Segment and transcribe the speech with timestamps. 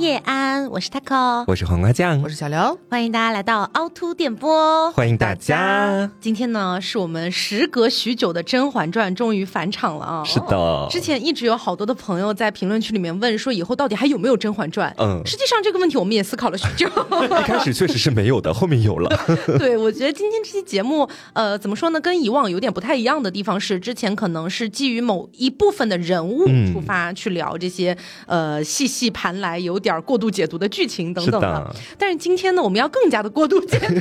[0.00, 6.10] 叶安，我是 taco，我是黄瓜酱，我是小刘，欢迎大家来到凹凸电波，欢迎大家。
[6.20, 10.24] 今天呢，是我们时隔许久的《甄嬛传》终于返场了啊！
[10.24, 14.90] 是的，之前一直有好多的朋友在评论区里面问说，以后到底还有没有《甄嬛传》？
[14.98, 16.88] 嗯，实际上这个问题我们也思考了许久。
[16.88, 19.10] 一 开始确实是没有的，后面有了。
[19.58, 22.00] 对，我觉得今天这期节目，呃，怎么说呢？
[22.00, 27.94] 跟以往有点不太一样的地方是，之前可能是基于某一部分的人物出发去聊这些，
[28.26, 29.90] 呃，细细盘来有点。
[29.90, 34.00] 点过度解读的剧情等等的，但是今天呢，我们要更加的过度解读。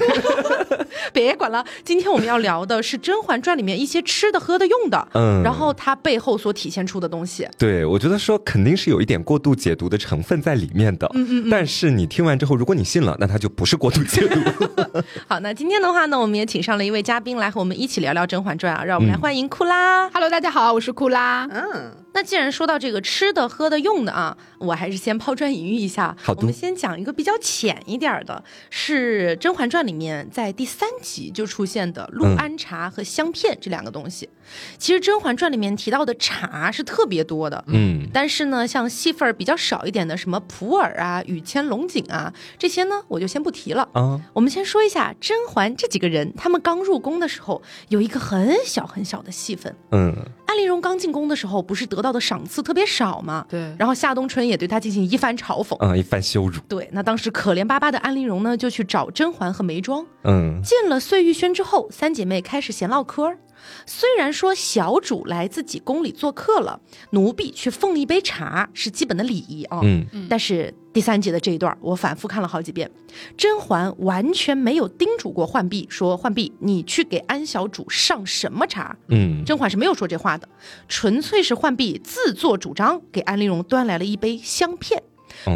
[1.13, 7.47] 别管了，今天我们要聊的是《甄嬛传》里面一些吃的、喝的、用的，嗯，然后它背后所体现出的东西。
[7.57, 11.09] 对，我觉得说肯定是有一点过度解读的成分在里面的。
[11.13, 11.49] 嗯嗯。
[11.49, 14.39] 但是你听完之后，如果你信了，那它就不是过度解读。
[15.27, 20.09] 好，那今天的话呢，我们也请上了一位嘉宾来和我们一起聊聊《甄嬛传》啊，让我们来欢迎库拉。
[20.09, 21.47] Hello，大家好，我是库拉。
[21.51, 26.15] 嗯，那既然说到这个吃的、喝的、用的啊，我还是先抛砖引玉一下。
[26.21, 34.29] 好，我们先讲一个比较浅一点的，是《甄嬛传》里面在第三集就出现的陆安茶和香片这两个东西。
[34.77, 43.87] 其实《甄嬛传》里面提到的茶是特别多的，嗯，但是呢，像戏份比较少一点的，什么普洱啊、雨谦龙井啊这些呢，我就先不提了。
[43.93, 49.75] 啊，我们先说一下甄嬛这几个人，他们刚入宫的时候有一个很小很小的戏份。
[49.91, 53.45] 嗯，安陵容刚进宫的时候，不是得到的赏赐特别少吗？
[53.49, 56.59] 对，然后夏冬春也对她进行一番嘲讽，嗯，一番羞辱。
[56.67, 60.05] 对，那当时可怜巴巴的安陵容呢，就去找甄嬛和眉庄。
[60.23, 63.35] 嗯，进了碎玉轩之后，三姐妹开始闲唠嗑。
[63.85, 66.79] 虽然说小主来自己宫里做客了，
[67.11, 69.79] 奴婢去奉一杯茶是基本的礼仪啊。
[69.83, 72.89] 嗯，但是第三节的这一段，我反复看了好几遍，
[73.37, 80.47] 甄嬛完全没有叮嘱过浣碧说：“浣碧，你去给安小主上什么茶？”嗯，甄嬛是没有说这话的，
[80.87, 85.01] 纯粹是浣碧自作主张给安陵容端来了一杯香片。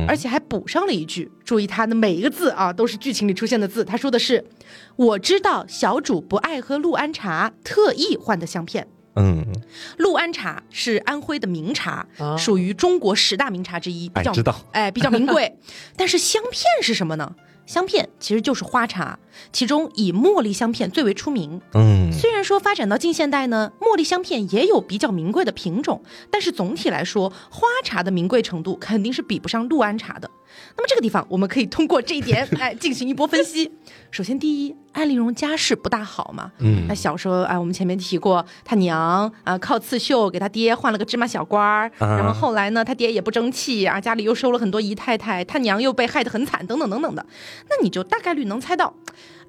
[0.08, 3.84] 而且还补上了一句，注意他的每一个字啊，都是剧情里出现的字。
[3.84, 4.44] 他说的是
[4.96, 9.46] ：“我知道小主不爱喝陆安茶，特意换的香片。”嗯，
[9.98, 15.56] 陆安茶是安徽的名茶，属于中国十大名茶之一，比较知道，哎，比较名贵。
[15.96, 17.36] 但是香片是什么呢？
[17.68, 19.18] 香片其实就是花茶，
[19.52, 21.62] 其中以茉莉香片最为出名。
[21.74, 30.30] 嗯，虽然说发展到近现代呢，茉莉香片也有比较名贵的品种，但是总体来说，花茶的名贵程度肯定是比不上陆安茶的。
[30.78, 33.72] 那么这个地方，我们可以通过这一点来 进行一波分析。
[34.12, 36.52] 首先，第一，安陵容家世不大好嘛。
[36.60, 36.86] 嗯。
[36.88, 47.26] 那小时候啊，我们前面提过，他娘啊靠刺绣给他爹换了个芝麻小官儿，然后后来呢，他爹也不争气啊，家里又收了很多姨太太，他娘又被害得很惨，等等等等的。
[47.70, 48.94] 那你就大概率能猜到，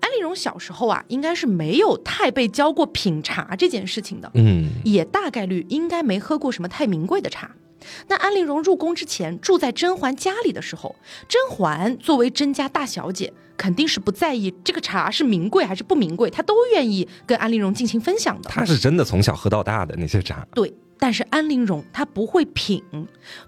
[0.05, 4.31] 安陵容小时候啊，应该是没有太被教过品茶这件事情的。
[4.35, 4.69] 嗯。
[4.85, 7.51] 也大概率应该没喝过什么太名贵的茶。
[8.09, 10.95] 那安陵容入宫之前住在甄嬛家里的时候，
[11.27, 18.51] 甄嬛作为甄家大小姐，肯定是不在意这个茶是名贵还是不名贵，她都愿意跟安陵容进行分享的。
[18.51, 20.47] 她是真的从小喝到大的那些茶。
[20.55, 22.82] 对，但是安陵容她不会品，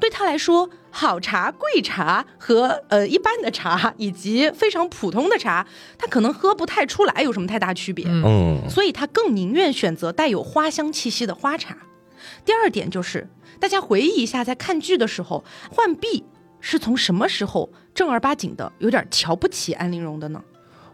[0.00, 5.66] 对她来说，好茶、贵茶和呃一般的茶以及非常普通的茶，
[5.98, 8.06] 她可能喝不太出来有什么太大区别。
[8.08, 11.76] 嗯，所以她更宁愿选择带有花香气息的花茶。
[12.44, 13.28] 第二点就是。
[13.58, 15.42] 大家回忆一下，在看剧的时候，
[15.74, 16.22] 浣碧
[16.60, 20.44] 是从什么时候正儿八经的有点瞧不起安陵容的呢？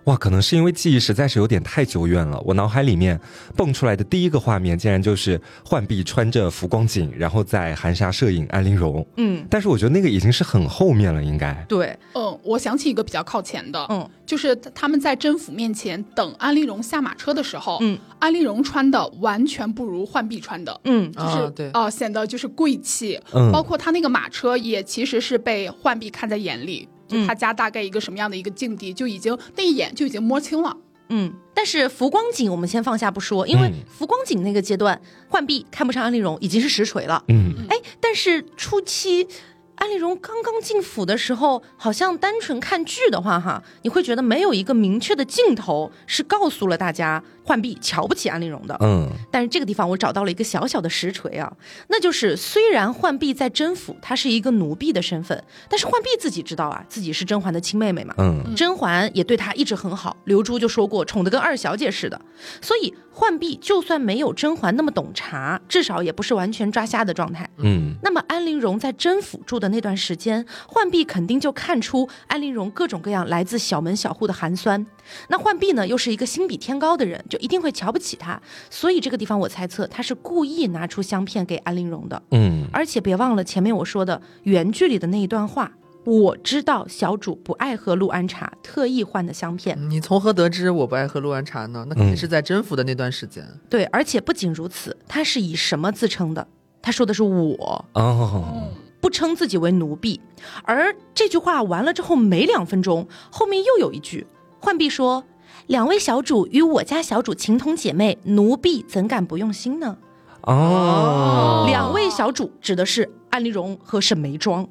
[0.04, 3.20] 哇，可能是因为记忆实在是有点太久远了，我脑海里面
[3.56, 9.06] 蹦出来的第一个画面，竟然就是浣碧穿着浮光锦，然后在含沙射影安陵容。
[9.16, 11.54] 嗯，但是我觉得那个已经是很后面了，应该。
[11.68, 26.88] 对，嗯，我想起一个比较靠前的，嗯，就是他们在甄府面前等安陵容下马车的时候，嗯，安陵容穿的完全不如浣碧穿的，嗯，就是对，哦，显得就是贵气，嗯，包括他那个马车也其实是被浣碧看在眼里。
[27.27, 30.76] 他家大概一个什么样的一个境地，就已经那一眼就已经摸清了。
[31.09, 37.23] 嗯，但是浮光景我们先放下不说，因为浮光景那个阶段，浣碧看不上安陵容已经是实锤了。
[37.29, 39.29] 嗯，哎，但是初期。
[39.75, 48.77] 安陵容刚刚进府的时候，好像单纯看剧的话，哈，你会觉得没有一个明确的镜头是告诉了大家浣碧瞧不起安陵容的。
[48.81, 51.53] 嗯，但是这个地方我找到了一个小小的实锤啊，
[51.89, 58.15] 那就是虽然浣碧在甄府她是一个奴婢的身份，但是浣碧自己知道啊，自己是甄嬛的亲妹妹嘛。
[58.19, 62.21] 嗯，甄嬛也对她一直很好，刘珠就说过宠得跟二小姐似的，
[62.61, 67.49] 所以浣碧就算没有甄嬛那么懂茶，至少也不是完全抓瞎的状态。
[67.59, 69.73] 嗯，那么安陵容在甄府住的。
[69.73, 74.87] 那段时间，浣碧肯定就看出安陵容各种各样来自小门小户的寒酸。
[75.28, 78.40] 那浣碧呢，又是一个心比天高的人，就一定会瞧不起他。
[78.70, 82.22] 所以这个地方，我猜测他是故意拿出香片给安陵容的。
[82.31, 85.72] 嗯，而且别忘了前面我说的原剧里的那一段话：
[86.04, 89.78] 我知道小主不爱喝陆安茶，特意换的香片。
[89.90, 91.84] 你从何得知我不爱喝陆安茶呢？
[91.88, 93.46] 那肯定是在征服的那段时间。
[93.70, 96.46] 对，而且不仅如此，他是以什么自称的？
[96.81, 98.69] 他说的是我哦，
[99.00, 100.20] 不称自己为奴婢。
[100.64, 104.26] 而这句话完了之后没两分钟，后面又有一句，
[104.62, 105.25] 浣碧说
[105.67, 109.99] ：“两位小主与我家小主情同姐妹，奴婢怎敢不用心呢？”
[110.43, 114.69] 哦，两位小主指的是安陵容和沈眉庄。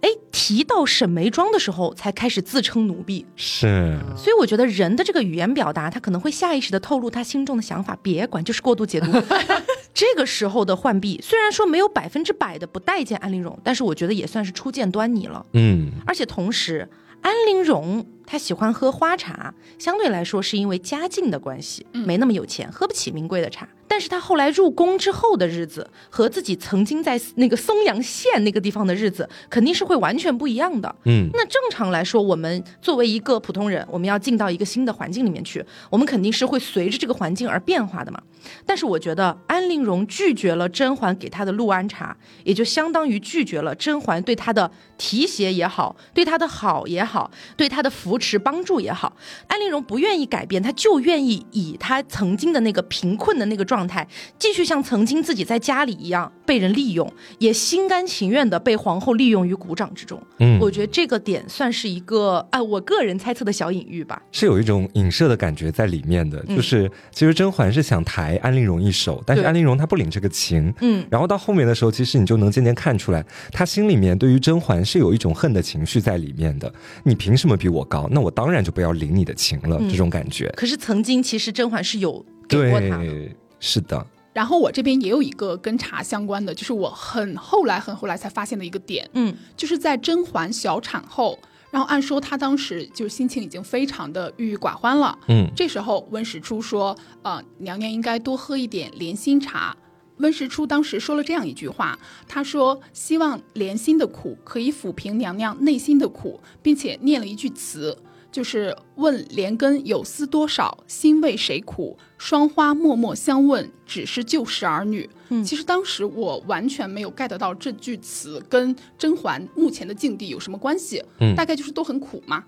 [0.00, 3.24] 哎，提到沈眉庄的时候，才开始自称奴婢。
[3.36, 7.96] 是，所以我觉得人的这个语言表达，他可能会下意识的透露他心中的想法。
[8.02, 9.12] 别管，就是过度解读。
[9.94, 15.44] 这个时候的浣碧，虽然说没有百分之百的不待见安陵容，但是我觉得也算是初见端倪了。
[15.52, 16.88] 嗯，而且同时，
[17.22, 18.06] 安陵容。
[18.26, 23.68] 她喜欢喝花茶，相对来说是因为家境的关系，没那么有钱，喝不起名贵的茶。
[23.92, 30.96] 但是他后来入宫之后的日子，和自己曾经在那个松阳县那个地方的日子，肯定是会完全不一样的。
[31.04, 38.18] 嗯，那正常来说，我们作为一个普通人，我们要进到一个新的环境里面去，我们肯定是会随着这个环境而变化的嘛。
[38.64, 48.18] 但是我觉得安陵容拒绝了甄嬛给她的陆安茶，也就相当于拒绝了甄嬛对她的提携也好，对她的好也好，对她的扶。
[48.22, 49.16] 持帮助也好，
[49.48, 54.06] 安陵容不愿意改变，她就愿意以她曾经的那个贫困的那个状态，
[54.38, 60.20] 继续像曾经自己在家里一样被人利用，也心甘情愿的被皇后利用于股掌之中。
[60.38, 66.42] 嗯，我觉得这个点算是一个啊，我个人猜测的小隐喻吧，是有一种影射的感觉在里面的。
[66.46, 70.72] 就是其实甄嬛是想抬安陵容一手，但是安陵容她不领这个情。
[70.80, 76.72] 嗯，然后到后面的时候，其实你就能渐渐看出来，她心里面对于甄嬛是有一种恨的情绪在里面的。
[77.04, 78.08] 你凭什么比我高？
[78.10, 80.52] 那我当然就不要领你的情了，这种感觉。
[80.56, 83.28] 可是曾经其实甄嬛是有给过他的，
[83.62, 84.06] 是的。
[84.34, 91.38] 然后我这边也有一个跟茶相关的，就是我很后来很后来才发现的一个点，嗯，就是在甄嬛小产后，
[91.70, 99.76] 然后按说她当时就心情已经非常的郁郁寡欢了，嗯，这时候温实初说，呃，娘娘应该多喝一点莲心茶。
[100.18, 101.98] 温实初当时说了这样一句话，
[102.28, 107.96] 他说：“希望莲心的苦可以抚平娘娘内心的苦，并且念了一句词，
[108.32, 115.10] 就是问莲根有丝多少，心为谁苦。”双花默默相问，只是旧时儿女。
[115.30, 121.02] 嗯，其实当时我完全没有 get 到这句词跟甄嬛目前的境地有什么关系。
[121.18, 122.44] 嗯，大概就是都很苦嘛。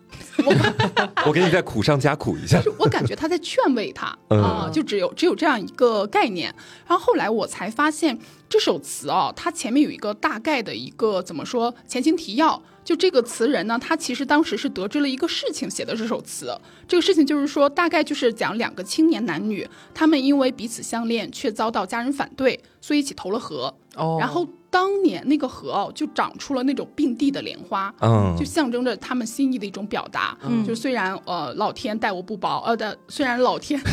[1.26, 2.58] 我给你在苦上加苦一下。
[2.58, 6.54] 就是我感觉他在劝慰他啊，就只有只有这样一个概念。
[6.87, 8.16] 然后后来我才发现，
[8.48, 12.62] 这首词哦，它前面有一个大概的一个怎么说前情提要。
[12.84, 16.54] 就这个词人呢，他其实当时是得知了一个事情，写的这首词。
[16.86, 23.75] 这个事情就是说，大概就是讲两个青年男女，他们因为彼此相恋，却遭到家人反对，所以一起投了河。
[23.96, 24.19] 哦。
[24.20, 30.37] 然后当年那个河哦，就长出了那种并蒂的莲花，嗯，就象征着他们心意的一种表达。
[30.42, 30.62] 嗯。
[30.62, 33.80] 就虽然呃老天待我不薄，呃的虽然老天，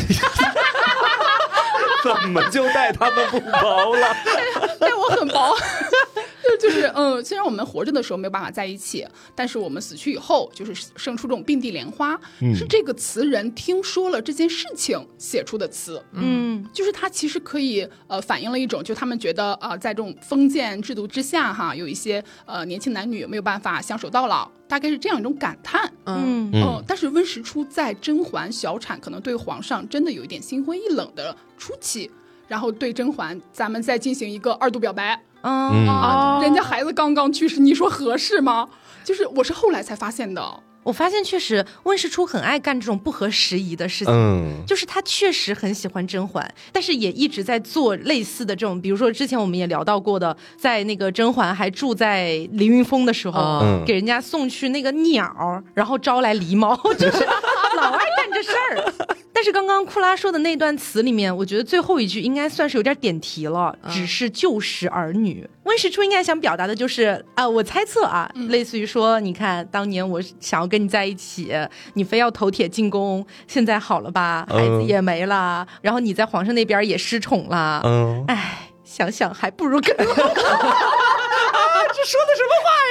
[2.04, 4.14] 怎么就待他们不薄了？
[4.78, 5.56] 待我很薄。
[6.58, 12.18] 就就是嗯，虽然我们活着的时候没有办法在一起，但是我们死去以后，就是生出这种并蒂莲花，
[12.54, 16.02] 是这个词人听说了这件事情写出的词。
[16.12, 25.90] 嗯，就是他其实可以呃反映了一种，就他们觉得呃在这种封建制度之下哈，有一些呃年轻男女没有办法相守到老，大概是这样一种感叹。
[26.06, 32.10] 嗯嗯，但是温实初在甄嬛小产，可能对皇上真的有一点心灰意冷的初期，
[32.48, 35.22] 然后对甄嬛，咱们再进行一个二度表白。
[35.42, 38.68] 嗯啊，人家孩子刚刚去世，你说合适吗？
[39.04, 40.60] 就是我是后来才发现的。
[40.84, 44.12] 我发现确实温实初很爱干这种不合时宜的事情。
[44.12, 57.24] 嗯，就是他确实很喜欢甄嬛，但是也一直在做类似的这种，比如说之前我们也聊到过的，在那个甄嬛还住在凌云峰的时候，给人家送去那个鸟，然后招来狸猫， 就是
[57.76, 59.16] 老爱干这事儿。
[59.34, 65.48] 但是刚刚库拉说的那段词里面，我觉得最后一句应该算是有点点题了，只是旧时儿女。
[65.64, 71.52] 温实初应该想表达的就是啊，我猜测啊，类似于说，你看当年我想要跟你在一起，
[71.94, 79.96] 你非要头铁进宫，现在好了吧，孩子也没了，然后你在皇上那边也失宠了，嗯，哎，想想还不如跟。
[81.94, 82.81] 这说的什么话呀？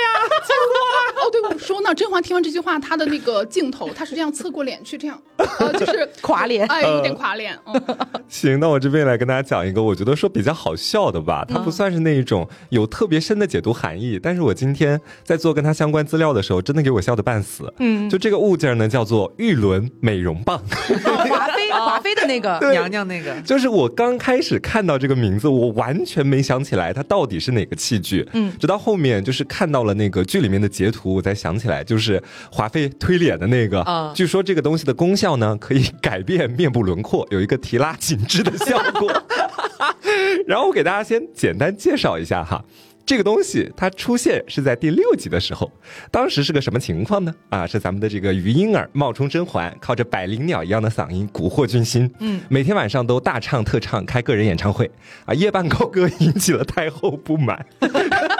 [1.21, 1.93] 哦，对，我说呢。
[1.93, 5.21] 甄嬛听完这句话，她的那个镜头，她是这样侧过脸去，这样，
[5.59, 7.55] 呃，就是 垮脸，哎，有点垮脸。
[7.65, 7.79] 嗯
[8.27, 11.45] 行，那我这边来跟大家讲一个，我觉得说比较好笑的吧。
[11.47, 17.71] 它不算是那一种有特别深的解读含义，但是我今天在做跟它相关资料的时候，真的给我笑的半死。
[17.79, 20.59] 嗯，就这个物件呢，叫做玉轮美容棒。
[21.71, 22.11] 华妃。
[22.13, 28.27] 的那个娘娘那个，就是我刚开始看到这个名字，我完全没想起来它到底是哪个器具。
[28.33, 33.81] 嗯，直到后面就是看到了那个剧里面的截图，我才想起来，就是华妃推脸的那个。
[33.83, 39.09] 啊，据说这个东西的功效呢，可以改变面部轮廓，有一个提拉紧致的效果。
[40.45, 42.61] 然后我给大家先简单介绍一下哈。
[43.05, 45.69] 这个东西它出现是在第六集的时候，
[46.09, 47.33] 当时是个什么情况呢？
[47.49, 54.89] 啊，是咱们的这个余莺儿冒充甄嬛，靠着百灵鸟一样的嗓音蛊惑军心，嗯，每天晚上都大唱特唱，开个人演唱会，
[55.25, 57.65] 啊，夜半高歌引起了太后不满。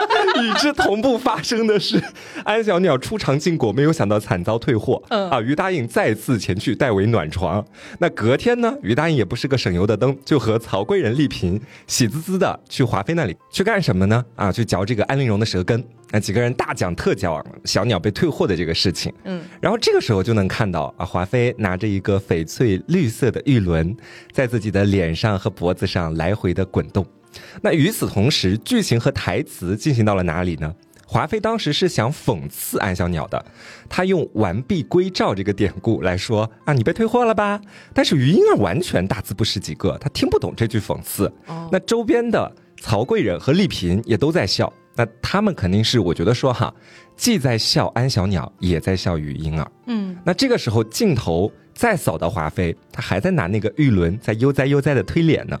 [0.42, 2.02] 与之同步发生的是，
[2.44, 5.02] 安小鸟出场禁果，没有想到惨遭退货。
[5.08, 7.64] 嗯啊，于答应再次前去代为暖床。
[7.98, 14.24] 那隔天呢，于答应也不是个省油的灯，就和曹贵人丽嫔喜滋滋的去华妃那里去干什么呢？
[14.34, 15.82] 啊，去嚼这个安陵容的舌根。
[16.14, 19.10] 那几个人大讲特讲小鸟被退货的这个事情。
[19.24, 23.96] 嗯，然后这个时候就能看到啊，华妃拿着一个翡翠绿色的玉轮，
[24.30, 27.06] 在自己的脸上和脖子上来回的滚动。
[27.60, 30.74] 那与此同时，剧情和台词进行到了哪里呢？
[31.04, 33.44] 华妃当时是想讽刺安小鸟的，
[33.86, 37.60] 她用“完璧归赵”这个典故来说啊，你被退货了吧？
[37.92, 41.30] 但是余莺儿完全大字不识几个，她听不懂这句讽刺。
[41.70, 46.72] 那周边的曹贵人和丽嫔也都在笑，那他们肯定是我觉得说哈，
[47.14, 49.70] 既在笑安小鸟，也在笑余莺儿。
[49.88, 55.58] 嗯，那这个时候镜头再扫到华妃，她还在拿那个玉轮在悠哉悠哉的推脸呢。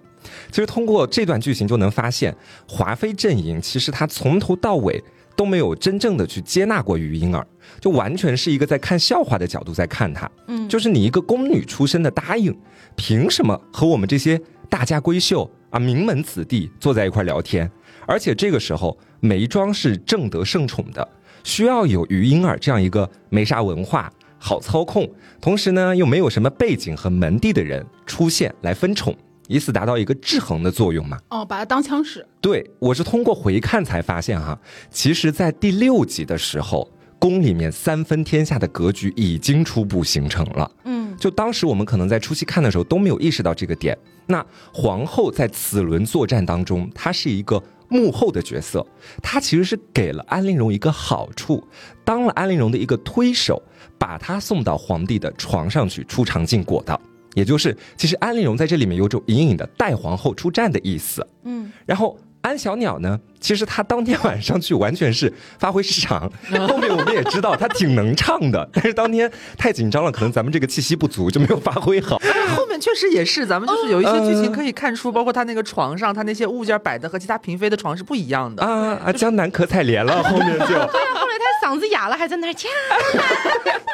[0.50, 2.34] 其实通过这段剧情就能发现，
[2.68, 5.02] 华妃阵营其实她从头到尾
[5.36, 7.44] 都没有真正的去接纳过于莺儿，
[7.80, 10.30] 就完全是一个在看笑话的角度在看她。
[10.46, 12.56] 嗯，就是你一个宫女出身的答应，
[12.94, 17.70] 凭什么和我们这些大家闺秀啊名门子弟坐在一块聊天？
[18.06, 21.06] 而且这个时候眉庄是正得圣宠的，
[21.44, 24.12] 需要有余莺儿这样一个没啥文化、
[24.44, 25.08] 好操控，
[25.40, 29.16] 同时呢又没有什么背景和门第的人出现来分宠。
[29.46, 31.16] 以此达到一个制衡的作用嘛？
[31.28, 32.26] 哦，把它当枪使。
[32.40, 34.58] 对，我是通过回看才发现哈，
[34.90, 40.70] 其实，在第六集的时候，宫里面三分天下的格局已经初步形成了。
[40.84, 43.96] 嗯，就当时我们可能在初期看的时候都没有意识到这个点。
[44.26, 48.84] 那皇后在此轮作战当中，她是一个幕后的角色，
[49.22, 51.62] 他其实是给了安陵容一个好处，
[52.02, 53.62] 当了安陵容的一个推手，
[53.98, 56.98] 把她送到皇帝的床上去出尝禁果的。
[57.34, 61.26] 也就是，其实安陵容在这里面有种隐隐的带皇后出战的意思。
[61.44, 66.30] 嗯，然后安小鸟呢，其实她当天晚上去完全是发挥失常。
[66.68, 72.20] 后面我们也知道她挺能唱的，但是当天太紧张了，可能咱们这个气息不足，就没有发挥好。
[72.54, 79.12] 后面确实也是，咱们就是有一些剧情可以看出，包括她那个床上，她那些物件摆的和其他嫔妃的床是不一样的啊啊！
[79.12, 82.70] 江南可采莲了，后面就 对啊，后来她嗓子哑了，还在那儿江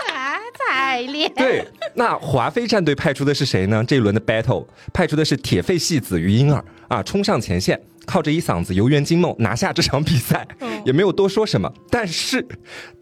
[0.08, 1.32] 南采莲。
[1.34, 1.64] 对。
[1.94, 3.84] 那华妃战队派出的是谁呢？
[3.86, 10.48] 这一轮的 battle 派出的是铁肺戏子于莺儿啊，冲上前线，靠着一嗓子游园惊梦拿下这场比赛，
[10.86, 11.70] 也没有多说什么。
[11.90, 12.42] 但是，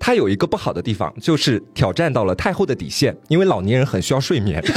[0.00, 4.60] 他有一个不好的地方，就是挑战到了太后的底线，因为老年人很需要睡眠。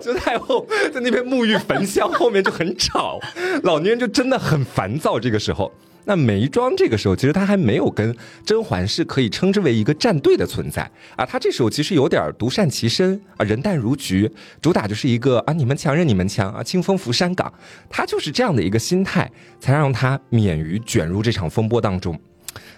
[0.00, 3.20] 就太后在那边沐浴焚香，后面就很吵，
[3.64, 5.20] 老年人就真的很烦躁。
[5.20, 5.70] 这个时候。
[6.08, 14.30] 那眉庄这个时候，其实他还没有跟甄嬛是可以称之为一个战队的存在啊，他这时候其实有点独善其身啊，人淡如菊，
[14.62, 17.52] 主打就是一个啊你们强任你们强啊，清风拂山岗，
[17.90, 22.18] 他就是这样的一个心态，才让他免于卷入这场风波当中。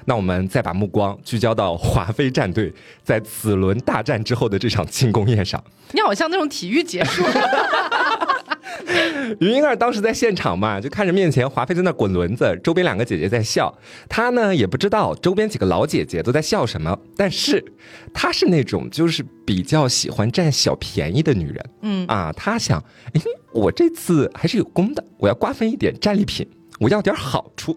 [0.06, 7.22] 那我们再把目光聚焦到华妃战队在此轮大战之后的这场庆功宴上，你好像那种体育结束。
[9.40, 13.72] 云莺儿当时在现场嘛，就看着面前华妃在那滚轮子，周边两个姐姐在笑。
[14.08, 17.64] 她呢也不知道周边几个老姐姐都在笑什么，但是
[18.12, 21.70] 她是那种就是比较喜欢占小便宜的女人。
[21.82, 22.82] 嗯啊，她想，
[23.14, 23.20] 哎，
[23.52, 26.46] 我这次还是有功的，我要瓜分一点战利品，
[26.78, 27.76] 我要点好处。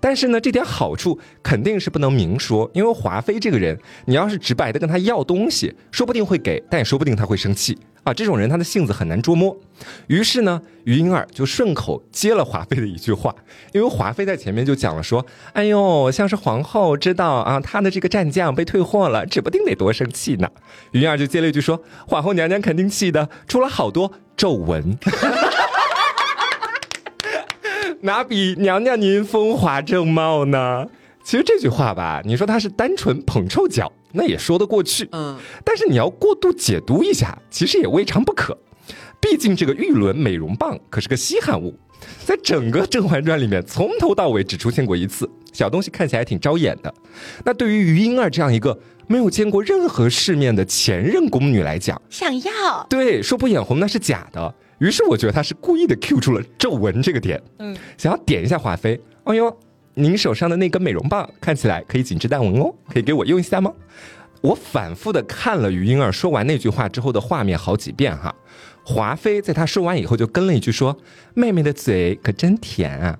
[0.00, 7.78] 但是呢，这点好处肯定是不能明说，因为华妃这个人，你要是直白的跟她要东西，说不定会给，但也说不定她会生气。
[8.04, 9.56] 啊，这种人他的性子很难捉摸，
[10.08, 13.32] 于是呢，于莺儿就顺口接了华妃的一句话，
[13.72, 20.48] 因为华妃在前面就讲了说，哎呦，像是皇后知道啊，她的这个战将被退货了，指不定得多生气呢。
[20.90, 24.98] 于莺儿就接了一句说，皇后娘娘肯定气的，出了好多皱纹，
[28.02, 30.88] 哪比娘娘您风华正茂呢？
[31.24, 33.92] 其实这句话吧，你说他是单纯捧臭脚。
[34.12, 38.56] 那也说得过去，嗯，但是你要过度解读一下，其实也未尝不可。
[39.20, 41.74] 毕竟这个玉轮美容棒可是个稀罕物，
[42.24, 46.92] 在整个《甄嬛传》里面，从头到尾只出现过一次，小东西看起来挺招眼的。
[47.44, 48.76] 那对于于莺儿这样一个
[49.06, 54.52] 没有见过任何世面的前任宫女来讲，想要对说不眼红那是假的。
[54.80, 59.00] 于是我觉得他是故意的 Q 出了皱纹这个点，嗯，想要点一下华妃。
[59.22, 59.56] 哎呦，
[59.94, 63.70] 您手上的那根美容棒看起来可以紧致淡纹哦，可以给我用一下吗？
[64.40, 68.34] 我反复的看了于婴儿说完那句话之后的画面好几遍哈。
[68.84, 70.96] 华妃在他说完以后就跟了一句说
[71.34, 73.16] ：“妹妹的嘴可真甜啊。”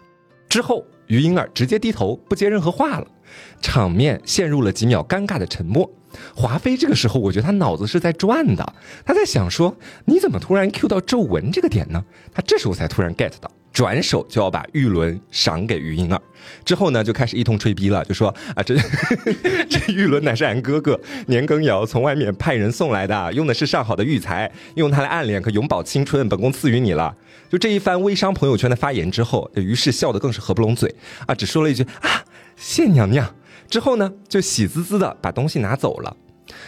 [0.49, 3.07] 之后于婴儿直接低头不接任何话了，
[3.61, 5.89] 场面陷入了几秒尴尬的沉默。
[6.35, 8.75] 华妃这个时候，我觉得她脑子是在转的，
[9.07, 9.77] 她在想说
[10.07, 13.51] ：“你怎么突然 Q 到皱纹这个点呢？”她这时候才突然 get 到。
[13.73, 16.21] 转手就要把玉轮赏给于婴儿，
[16.65, 18.77] 之后呢就开始一通吹逼了，就说啊这
[19.71, 27.15] 这玉轮乃是俺哥哥年羹尧从外面派人送来的，用的是上好的玉材，用它来暗恋可永葆青春，本宫赐予你了。
[27.49, 30.95] 就这一番微商朋友圈的发言之后，于是笑得更是合不拢嘴
[31.27, 32.23] 啊，只说了一句啊
[32.57, 33.35] 谢娘娘，
[33.71, 36.17] 之后呢就喜滋滋的把东西拿走了。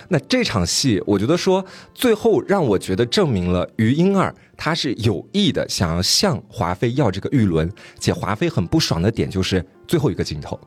[0.09, 1.64] 那这场戏，我觉得说
[1.95, 10.59] 最后让我觉得证明了于莺儿他是有意的想要向华妃要这个玉轮，且华妃很不爽的点就是最后一个镜头，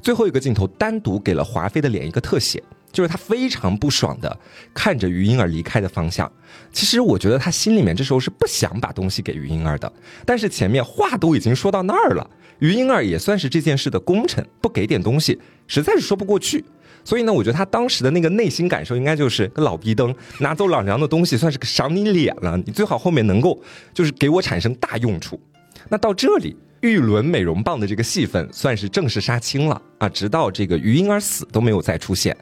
[0.00, 4.38] 最后一个镜头单独给了华妃的脸一个特写，就是她非常不爽的
[4.72, 6.30] 看着于莺儿离开的方向。
[6.72, 9.92] 其实我觉得她心里面这时候是不想把东西给于莺儿的，
[10.24, 12.28] 但是前面话都已经说到那儿了，
[12.60, 16.64] 于莺儿也算是这件事的功臣，不给点东西实在是说不过去。
[17.04, 22.56] 所以呢，我觉得他当时的那个内心感受，应该就是个老逼灯拿走老娘的东西，算是赏你脸了。
[22.64, 25.38] 你最好后面能够就是给我产生大用处。
[25.88, 30.08] 那到这里，玉轮美容棒的这个戏份算是正式杀青了啊！
[30.08, 32.34] 直到这个余婴儿死都没有再出现。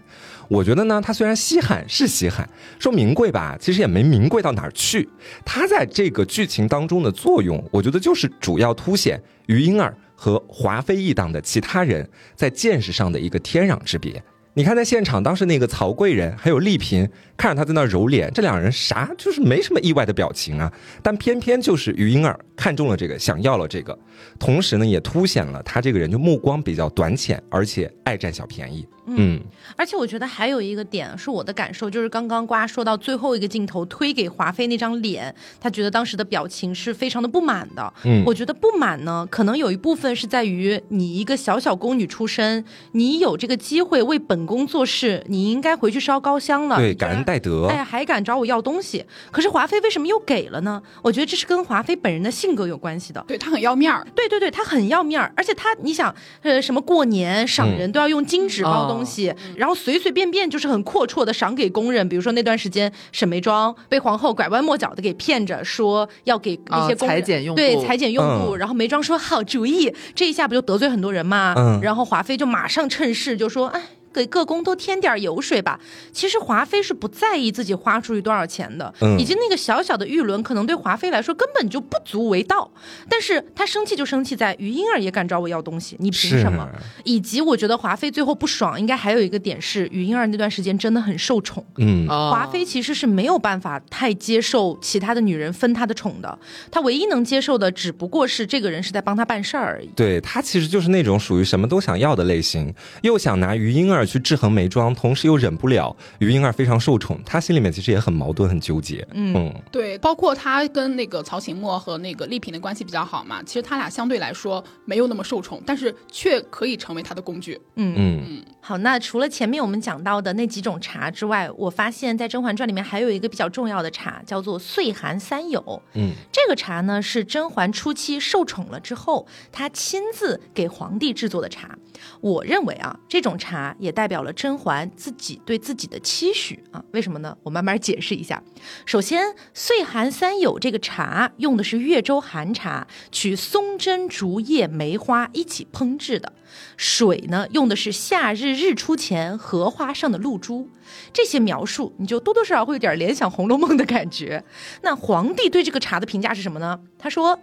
[0.49, 5.09] 我觉得呢，他虽然稀罕是稀罕，说名贵吧，其实也没名贵到哪儿去。
[5.45, 14.23] 他在这个剧情当中的作用，我觉得就是主要凸显余婴儿和华妃一党的其他人在见识上的一个天壤之别。
[14.55, 20.71] 你看，在现场，当时那个曹贵人还有丽嫔看着他在那揉脸，这两人啥就是没什么意外的表情啊，
[21.03, 23.99] 但偏偏就是于婴儿看中了这个，想要了这个，
[24.39, 28.87] 同时呢，也凸显了他这个人就目光比较短浅，而且爱占小便宜。
[29.07, 29.41] 嗯，
[29.75, 37.93] 而且我觉得还有一个点是我的感受，就是刚刚瓜说到最后一个镜头推给华妃那张脸，他觉得当时的表情是非常的不满的。
[38.05, 46.77] 嗯，我觉得不满呢，可能有一部分是在于你一个小小宫女出身，你有这个机会为本宫做事，你应该回去烧高香了。
[46.77, 47.67] 对，感恩戴德。
[47.67, 49.05] 哎，还敢找我要东西？
[49.33, 50.81] 可是华妃为什么又给了呢？
[51.03, 53.25] 我觉得这是跟华妃本人的性格有关系的。
[53.27, 54.07] 对他很要面儿。
[54.15, 58.83] 对对对，他很要面儿，而且他，你想，呃，什么过年赏人都要用金纸包。
[58.83, 71.55] 东西，然后随随便便就是很阔绰的赏给工人，比如说那段时间沈眉庄被皇后拐弯抹角的给骗着说要给那些裁剪用对裁剪用布，然后眉庄说好主意，这一下不就得罪很多人吗？
[71.81, 73.81] 然后华妃就马上趁势就说哎。
[74.13, 75.79] 给各宫都添点油水吧。
[76.13, 82.71] 其实华妃是不在意自己花出去多少钱的，以及那个小小的玉轮，可能对华妃来说根本就不足为道。
[83.09, 86.69] 但是她生气就生气在于婴儿也敢找我要东西，你凭什么？
[87.05, 91.65] 以及我觉得华妃最后不爽，应该还有一个点是于婴儿那段时间真的很受宠。
[91.79, 96.39] 嗯，华妃其实是没有办法太接受其他的女人分她的宠的，
[96.71, 99.89] 她唯一能接受的只不过是这个人是在帮她办事儿而已。
[99.97, 104.02] 对她其实就是那种属于什么都想要的类型，又想拿于婴儿。
[104.05, 109.07] 去制衡眉庄，同时又忍不了于婴儿非常受宠，他心里面其实也很矛盾、很纠结。
[109.13, 117.61] 嗯，对，包括他跟那个曹琴墨和那个丽嫔的关系比较好嘛，其实他俩相对来说没有那么受宠，但是却可以成为他的工具。
[117.77, 118.43] 嗯嗯。
[118.61, 125.83] 好，那除了前面我们讲到的那几种茶之外，我发现，在《甄嬛传》里面还有一个比较重要的茶，叫做岁寒三友。
[125.95, 131.77] 嗯，这个茶呢是甄嬛初期受宠了之后，她亲自给皇帝制作的茶。
[132.21, 136.83] 我认为啊，这种茶也代表了甄嬛自己对自己的期许啊。
[136.93, 137.37] 为什么呢？
[137.43, 138.43] 我慢慢解释一下。
[138.87, 146.33] 首先，岁寒三友这个茶用的是越州寒茶，取松针、竹叶、梅花一起烹制的。
[146.77, 150.69] 水呢，用的是夏日日出前荷花上的露珠，
[151.13, 154.43] 这些描述你就多多少少会有点联想《红楼梦》的感觉。
[154.83, 156.79] 那皇帝对这个茶的评价是什么呢？
[156.99, 157.39] 他说：“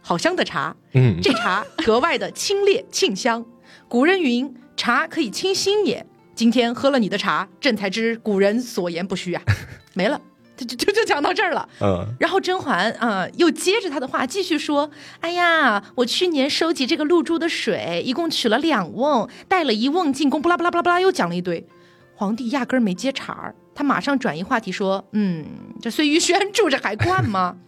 [0.00, 3.44] 好香的茶，嗯，这茶格外的清冽沁香。
[3.88, 6.06] 古人云，茶可以清心也。
[6.34, 9.42] 今天喝了你的茶，朕才知古人所言不虚啊。
[9.94, 10.20] 没了。”
[10.54, 14.88] 就就就讲到这儿了，嗯，然后甄嬛啊又接着他的话继续说
[15.20, 21.66] ：“哎呀，我去年收集这个露珠的水，一共取了两瓮，带了一瓮进宫，不拉不拉不拉不拉，又讲了一堆。
[22.14, 25.44] 皇帝压根儿没接茬儿，他马上转移话题说：嗯，
[25.80, 27.56] 这碎玉轩住着还惯吗？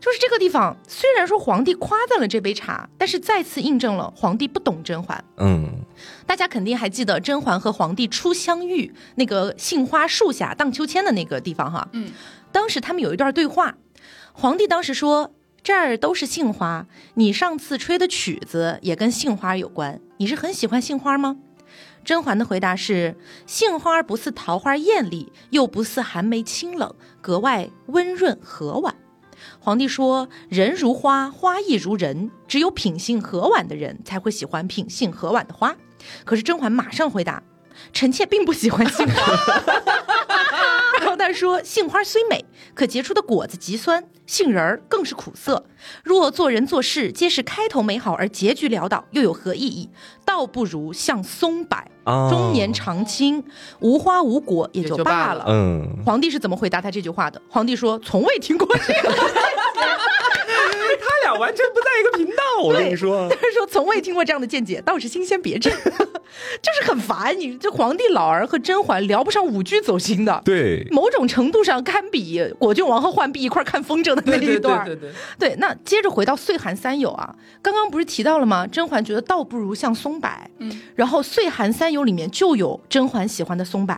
[0.00, 5.22] 就是这个地方，虽然说皇帝夸赞了这杯茶，但是再次印证了皇帝不懂甄嬛。
[5.38, 5.68] 嗯，
[6.24, 11.86] 大家肯定还记得甄嬛和皇帝初相遇那个杏花树下荡秋千的那个地方哈。
[11.92, 12.10] 嗯，
[12.52, 13.74] 当时他们有一段对话，
[14.32, 21.36] 皇帝当时说：“这儿都是杏花，你上次吹的曲子也跟杏花有关，你是很喜欢杏花吗？”
[22.08, 28.94] 甄嬛的回答是：“杏花不似桃花艳丽，又不似寒梅清冷，格外温润和婉。”
[29.60, 35.76] 皇帝说：“人如花，花亦如人，只有品性和婉的人才会喜欢品性和婉的花。”
[36.24, 37.42] 可是甄嬛马上回答
[37.92, 39.36] ：“臣妾并不喜欢杏花。”
[41.18, 45.64] 然后他说：“杏花虽美，可结出的果子极酸；杏仁儿更是苦涩。
[46.04, 49.90] 若做人做事皆是开头美好而结局潦倒，又有何意义？
[50.24, 51.76] 倒不如像松柏，
[52.30, 53.42] 终年常青，
[53.80, 57.42] 无花无果也就罢了。”嗯，皇帝是怎么回答他这句话的？
[57.50, 59.12] 皇帝说：“从未听过这个。
[61.38, 63.26] ”完全不在一个频道，我跟你说。
[63.30, 65.70] 但是说从未听过这样的见解，倒是新鲜别致，
[66.60, 67.38] 就是很烦。
[67.38, 74.84] 你这皇帝老儿和甄嬛聊不上五句走心的，对，某种程度上堪比果郡王和浣碧一块看风筝的那一段。
[74.84, 75.12] 对对对。
[75.38, 78.66] 对，那接着回到岁寒三友啊，刚刚不是提到了吗？
[78.66, 83.96] 甄嬛觉得倒不如像松柏，嗯，然后岁寒三友里面就有甄嬛喜欢的松柏。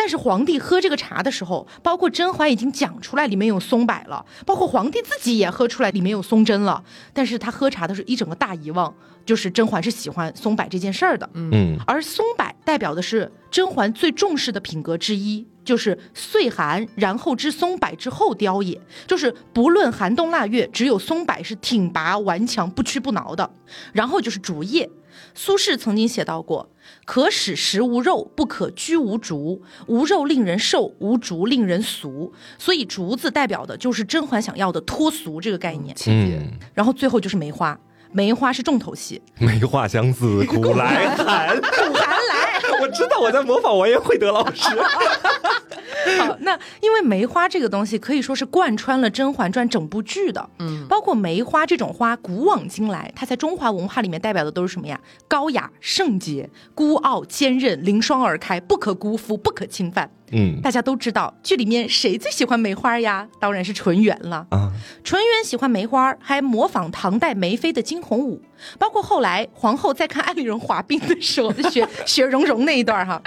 [0.00, 6.82] 但是皇帝喝这个茶的时候，包括甄嬛已经讲出来里面有松柏了，包括皇帝自己也喝出来里面有松针了。
[7.12, 8.94] 但是他喝茶的时候一整个大遗忘，
[9.26, 11.28] 就是甄嬛是喜欢松柏这件事儿的。
[11.34, 23.50] 嗯，而松柏代表的是甄嬛最重视的品格之一，就是岁寒然后知松柏之后凋也，就是不论寒冬腊月，只有松柏是挺拔顽强不屈不挠的。
[23.92, 24.88] 然后就是竹叶。
[25.34, 26.70] 苏轼曾经写到过
[27.04, 29.62] ：“可使食无肉，不可居无竹。
[29.86, 35.96] 无肉令人瘦，无竹令人俗。”所以“竹”子代表的就是甄嬛想要的脱俗这个概念。
[36.06, 37.78] 嗯，然后最后就是梅花，
[38.12, 39.20] 梅花是重头戏。
[39.38, 42.60] 梅花香自古来寒， 苦寒来。
[42.80, 44.68] 我知道我在模仿王彦慧德老师。
[46.18, 55.00] 好，那因为梅花这个东西可以说是贯穿了《甄嬛传》整部剧的，嗯，包括梅花这种花，古往今来，它在中华文化里面代表的都是什么呀？
[55.28, 60.10] 高雅、圣洁、孤傲、坚韧、凌霜而开，不可辜负，不可侵犯。
[60.32, 63.26] 嗯，大家都知道，剧里面谁最喜欢梅花呀？
[63.40, 64.70] 当然是纯元了啊！
[65.02, 68.40] 纯元喜欢梅花，还模仿唐代梅妃的惊鸿舞，
[68.78, 73.20] 包括后来皇后在看安陵容滑冰的时候， 学学融融那一段哈，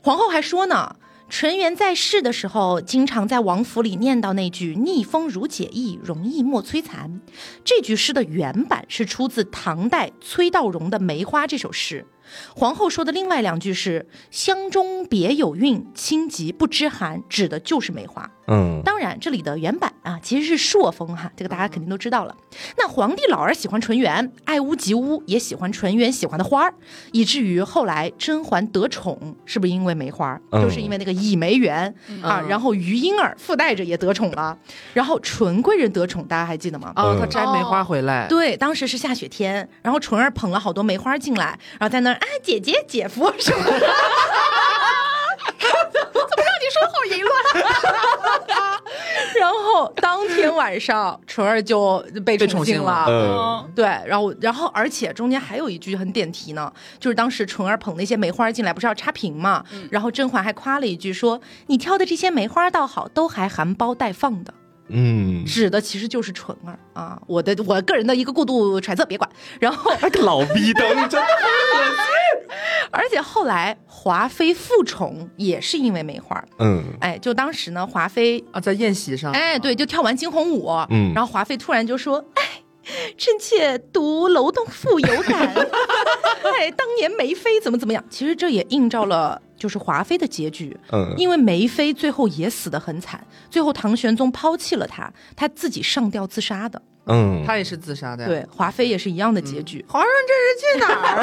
[0.00, 0.94] 皇后还说呢。
[1.28, 7.20] 纯元在世的时候，经常在王府里念叨那句“逆风如解意，容易莫摧残”。
[7.62, 12.06] 这句诗的原版是出自唐代崔道融的《梅花》这首诗。
[12.54, 18.28] 皇后说的另外两句是“香中别有韵，清极不知寒”，指的就是梅花。
[18.50, 22.34] 嗯，当然这里的原版啊其实是朔风哈，这个大家肯定都知道了。
[22.78, 26.74] 那皇帝老儿喜欢纯元，爱屋及乌，也喜欢纯元喜欢的花儿，
[27.12, 30.38] 以至于后来甄嬛得宠，是不是因为梅花？
[30.52, 34.56] 就是因为那个倚梅园啊，然后余莺儿附带着也得宠了，
[34.94, 36.92] 然后纯贵人得宠，大家还记得吗？
[36.96, 38.26] 哦，他摘梅花回来。
[38.28, 42.17] 对，当时是下雪天，然后纯儿捧了好多梅花进来，然后在那儿。
[42.18, 43.64] 啊，姐姐、姐夫什么？
[43.64, 43.88] 的。
[45.58, 47.32] 怎么让你说好淫乱？
[49.38, 53.04] 然后当天晚上，纯儿就被宠幸了。
[53.08, 59.64] 嗯，对，然后，然后，而且中间还有一句很点题呢，就是当时纯儿捧那些梅花进来，不是要插瓶嘛？
[59.90, 64.54] 然后甄嬛还夸了一句，说：“你挑的这些梅花倒好，都还含苞待放的。”
[64.88, 69.28] 嗯，指的其实就是纯儿啊，我的我个人的一个过度揣测，别管。
[69.60, 72.04] 然后那个老逼灯真的很恶心。
[72.90, 76.42] 而且后来华妃复宠也是因为梅花。
[76.58, 82.42] 嗯，哎，就当时呢，华妃啊在宴席上，哎，对，就跳完惊鸿舞，嗯，然后华妃突然就说，哎。
[83.18, 85.46] 臣妾读楼栋赋有感，
[86.58, 88.02] 哎，当年梅妃怎么怎么样？
[88.08, 90.74] 其实这也映照了就是华妃的结局。
[90.92, 96.80] 嗯，因为梅妃最后也死得很惨，最后唐玄宗抛弃了她，她自己上吊自杀的。
[97.06, 98.26] 嗯，她也是自杀的。
[98.26, 99.84] 对，华妃也是一样的结局。
[99.88, 101.22] 皇上这是去哪儿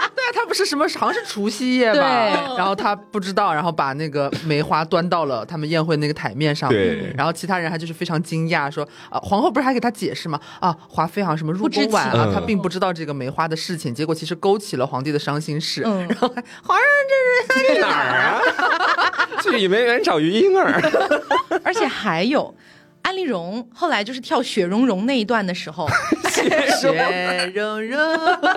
[0.00, 0.05] 啊？
[0.36, 2.54] 他不是什么，好像是除夕夜吧？
[2.58, 6.68] 然后他不知道，然后把那个梅花端到了他们宴会那个台面上。
[6.68, 7.12] 对。
[7.16, 10.38] 然后其他人还就是非常惊讶，说啊，皇后不是还给他解释吗？
[10.60, 13.94] 啊，华妃好像什么入宫晚啊，他并不知道这个梅花的事情。
[13.94, 15.82] 结果其实勾起了皇帝的伤心事。
[15.86, 16.06] 嗯。
[16.06, 18.40] 然后皇上这是去哪儿啊？
[19.42, 20.80] 去倚梅园找余莺儿。
[21.64, 22.54] 而且还有。
[23.06, 25.88] 安陵容后来就是跳雪融融那一段的时候，
[26.28, 26.42] 雪
[26.80, 28.00] 雪融融，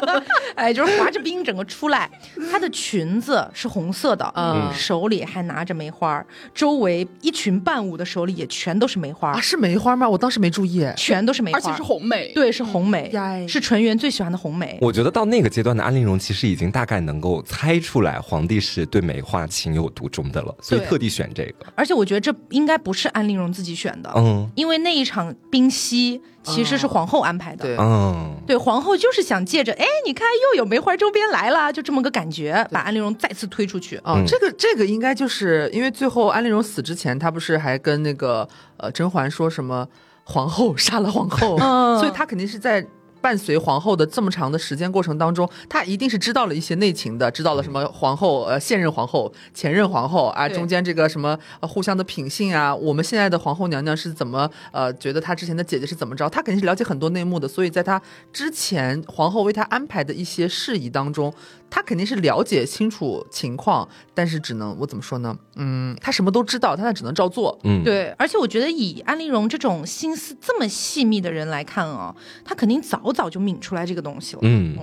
[0.57, 2.09] 哎，就是滑着冰整个出来，
[2.51, 9.33] 她的裙子是红色的，嗯，手里还拿着梅花，周围一群伴舞的手里也全都是梅花。
[9.33, 10.09] 啊，是梅花吗？
[10.09, 13.11] 我当时没注意，全都是梅花，而且是红梅，对，是红梅，
[13.47, 14.79] 是纯元最喜欢的红梅。
[14.81, 21.67] 我觉得到那个阶段的安陵容其实已经大概能够猜出来皇帝是对梅花情有独钟的了，所以特地选这个。
[21.75, 26.21] 而且我觉得这应该不是安陵容自己选的，嗯，因为那一场冰嬉。
[26.41, 33.97] 其实是皇后安排的，对，嗯，对，皇后就是想借着，哎，你看又有梅花周边来了，就这么个感觉，把安陵容再次推出去。
[34.03, 38.47] 哦，这个这个应该就是因为最后安陵容死之前，她不是还跟那个
[38.77, 39.85] 呃甄嬛说什么
[40.23, 41.55] 皇后杀了皇后，
[41.99, 42.83] 所以她肯定是在。
[43.21, 58.01] 伴随皇后的这么长的时间过程当中，她一定是知道了一些内情的，知道了什么皇后呃现任皇后、前任皇后啊，中间这个什么互相的品性啊，我们现在的皇后娘娘是怎么呃觉得她之前的姐姐是怎么着，她肯定是了解很多内幕的，所以在她
[58.31, 61.33] 之前皇后为她安排的一些事宜当中。
[61.69, 65.37] 他肯定是了解清楚情况，但是只能我怎么说呢？
[65.55, 67.57] 嗯，他什么都知道，但他只能照做。
[67.63, 68.09] 嗯，对。
[68.17, 74.39] 而且我觉得以安陵容这种心思这么细密的人来看啊，他肯定早早就抿出来这个东西了。
[74.43, 74.77] 嗯。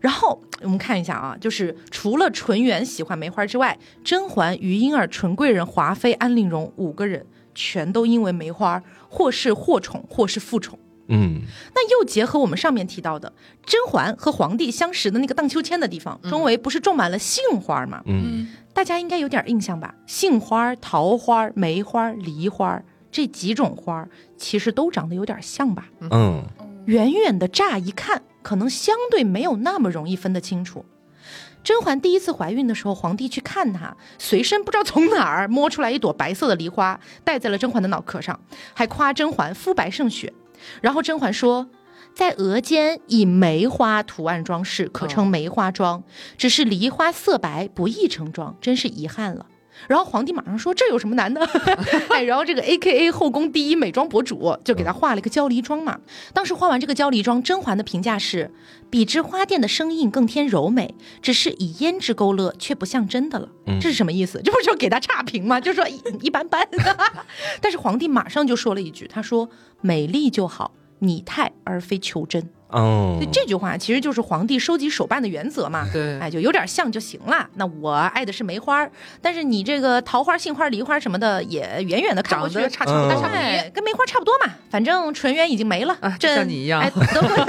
[0.00, 10.78] 然后我们看一下啊，就是除了纯元喜欢梅花之外，甄嬛、余莺儿、纯贵人、华妃、安陵容五个人全都因为梅花或是祸宠，或是复宠。
[11.08, 11.42] 嗯，
[11.74, 13.32] 那又结合我们上面提到的
[13.64, 18.02] 甄嬛和皇帝相识的那个荡秋千的地方，周围不是种满了杏花吗？
[18.06, 19.94] 嗯，大家应该有点印象吧？
[20.06, 25.88] 杏花、桃花、梅花、梨花这几种花，其实都长得有点像吧？
[26.10, 26.44] 嗯，
[26.86, 30.84] 远远的乍一看，可能相对没有那么容易分得清楚。
[31.64, 38.38] 甄嬛第一次怀孕的时候，皇帝去看她，随身不知道从哪儿摸出来一朵白色的梨花，戴在了甄嬛的脑壳上，
[38.74, 40.32] 还夸甄嬛肤白胜雪。
[40.80, 41.68] 然后甄嬛说，
[42.14, 46.02] 在额间以梅花图案装饰，可称梅花妆。
[46.36, 49.46] 只是梨花色白，不易成妆，真是遗憾了。
[49.86, 51.40] 然后皇帝马上说：“这有什么难的？”
[52.10, 56.00] 哎，然后这个 A K A 后宫第一美妆博主就给他画了一个娇梨妆嘛。
[56.32, 58.50] 当时画完这个娇梨妆，甄嬛的评价是：
[58.90, 63.48] 比之花店的生硬更添柔美，只是以胭脂勾勒，却不像真的了。
[63.80, 64.40] 这是什么意思？
[64.44, 65.60] 这不就给他差评吗？
[65.62, 65.86] 就说
[66.20, 66.66] 一般般。
[67.60, 69.48] 但是皇帝马上就说了一句：“他说。”
[69.80, 72.50] 美丽就好，拟态而非求真。
[72.68, 75.88] 哦，这句话其实就是皇帝收集手办的原则嘛。
[75.92, 77.48] 对，哎，就有点像就行了。
[77.54, 78.86] 那我爱的是梅花，
[79.22, 83.22] 但是你这个桃花、杏花、梨花什么的，也远远的看过去差差不多，
[83.72, 84.52] 跟梅花差不多嘛。
[84.70, 87.46] 反正纯元已经没了，像你一样，哎，得过，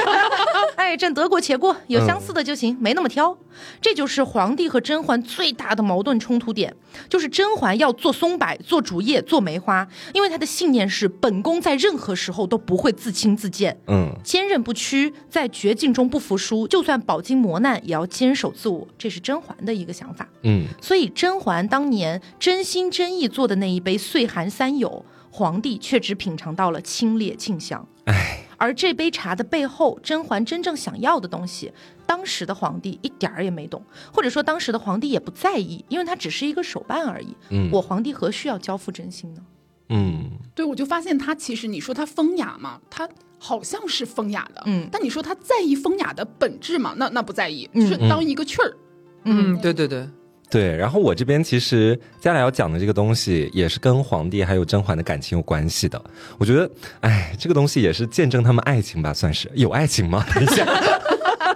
[0.77, 3.38] 哎，朕得过且过，有相似的就行，没那么挑。
[3.82, 6.73] 这就是皇帝和甄嬛最大的矛盾冲突点，
[7.10, 15.09] 就是甄嬛要做松柏、做竹叶、做梅花，因为她的信念是本宫在任何时候都不会自轻自贱，嗯，坚韧不屈。
[15.30, 20.28] 在绝境中不服输，就算饱经磨难，也要坚守自我，这是甄嬛的一个想法。
[20.43, 27.88] 嗯，所以甄嬛当年真心真意做的那一杯岁寒三友，皇帝却只品尝到了清冽沁香。
[28.06, 31.72] 唉，而这杯茶的背后，甄嬛真正想要的东西，
[32.06, 37.36] 当时的皇帝一点儿也没懂，或者说当时的皇帝也不在意，因为他只是一个手办而已。
[37.50, 39.41] 嗯，我皇帝何须要交付真心呢？
[39.89, 43.08] 嗯，对，我就发现他其实你说他风雅嘛，他。
[43.39, 46.93] 好像是风雅的，嗯，但你说他在意风雅的本质吗？
[46.97, 48.78] 那那不在意，就是当一个趣儿。
[49.23, 50.08] 嗯，对对对
[50.49, 50.75] 对。
[50.75, 55.99] 然后我这边其实接下来要讲的这个东西，也是跟皇帝还有甄嬛的感情有关系的。
[56.38, 60.25] 我觉得，哎，这个东西也是见证他们爱情吧，算是有爱情吗？
[60.34, 60.65] 等一下。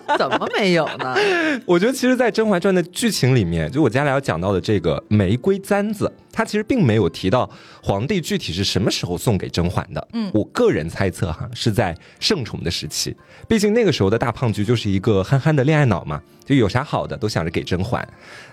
[0.17, 1.15] 怎么没有呢？
[1.65, 7.49] 我觉得，其实，在《甄嬛传》的剧情里面，就我接下来要讲到的这个玫瑰簪子，它其实并没有提到
[7.81, 10.07] 皇帝具体是什么时候送给甄嬛的。
[10.13, 13.15] 嗯，我个人猜测哈，是在盛宠的时期，
[13.47, 16.21] 毕竟那个时候的大胖菊就是一个憨憨的恋爱脑嘛。
[16.45, 18.05] 就有啥好的都想着给甄嬛，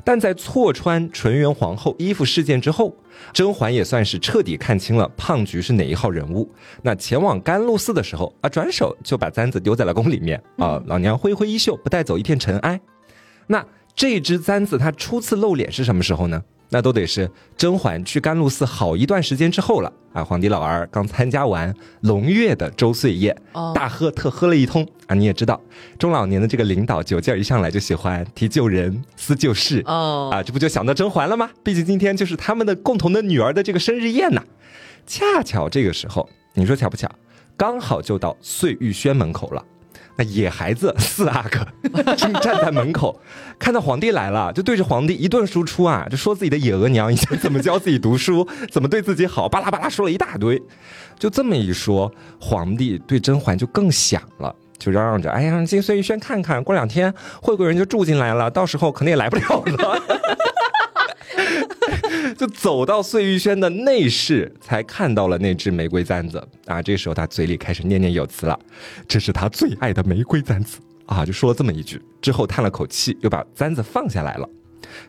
[0.05, 2.95] 但在错穿纯元皇后衣服事件之后，
[3.33, 6.51] 甄嬛也算是彻底看清了胖菊是哪一号人物。
[6.83, 12.81] 那前往甘露寺的时候啊，转手就把簪子丢在了宫里面啊，老娘挥挥衣袖，不带走一片尘埃。
[13.47, 16.43] 那这只簪子它初次露脸是什么时候呢？
[16.71, 20.25] 那都得是甄嬛去甘露寺好一段时间之后了啊！
[20.25, 23.37] 皇帝老儿刚参加完龙月的周岁宴，
[23.75, 25.15] 大喝特喝了一通啊！
[25.15, 25.61] 你也知道，
[25.99, 30.43] 中老年的这个领导酒劲儿一上来就喜欢提旧人、思旧事哦啊！
[30.43, 31.51] 这不就想到甄嬛了吗？
[31.65, 34.43] 毕竟今天就是他们的共同的女儿的这个生日宴呐。
[35.07, 37.11] 恰巧这个时候，你说巧不巧？
[37.57, 39.63] 刚好就到碎玉轩门口了。
[40.23, 41.67] 野孩子 四阿哥
[42.15, 43.21] 正站在门口，
[43.59, 50.61] 看到皇帝来了，就对着皇帝一顿输出啊，就说自己的野额娘以前怎么教自己读书， 怎么对自己好，巴拉巴拉说了一大堆。
[51.19, 54.55] 就这么一说，皇帝对甄嬛就更想了。
[54.79, 60.03] 就嚷嚷着：“哎呀，进碎玉轩看看，过两天惠贵人就住进来了，到时候可能也来不了了。”
[62.37, 66.81] 就走到碎玉轩的内室，才看到了那只玫瑰簪子啊！
[66.83, 68.59] 这时候他嘴里开始念念有词了
[69.07, 74.49] ：“这是他最爱的玫瑰簪子啊！”就说了这么一句，之后叹了口气，又把簪子放下来了。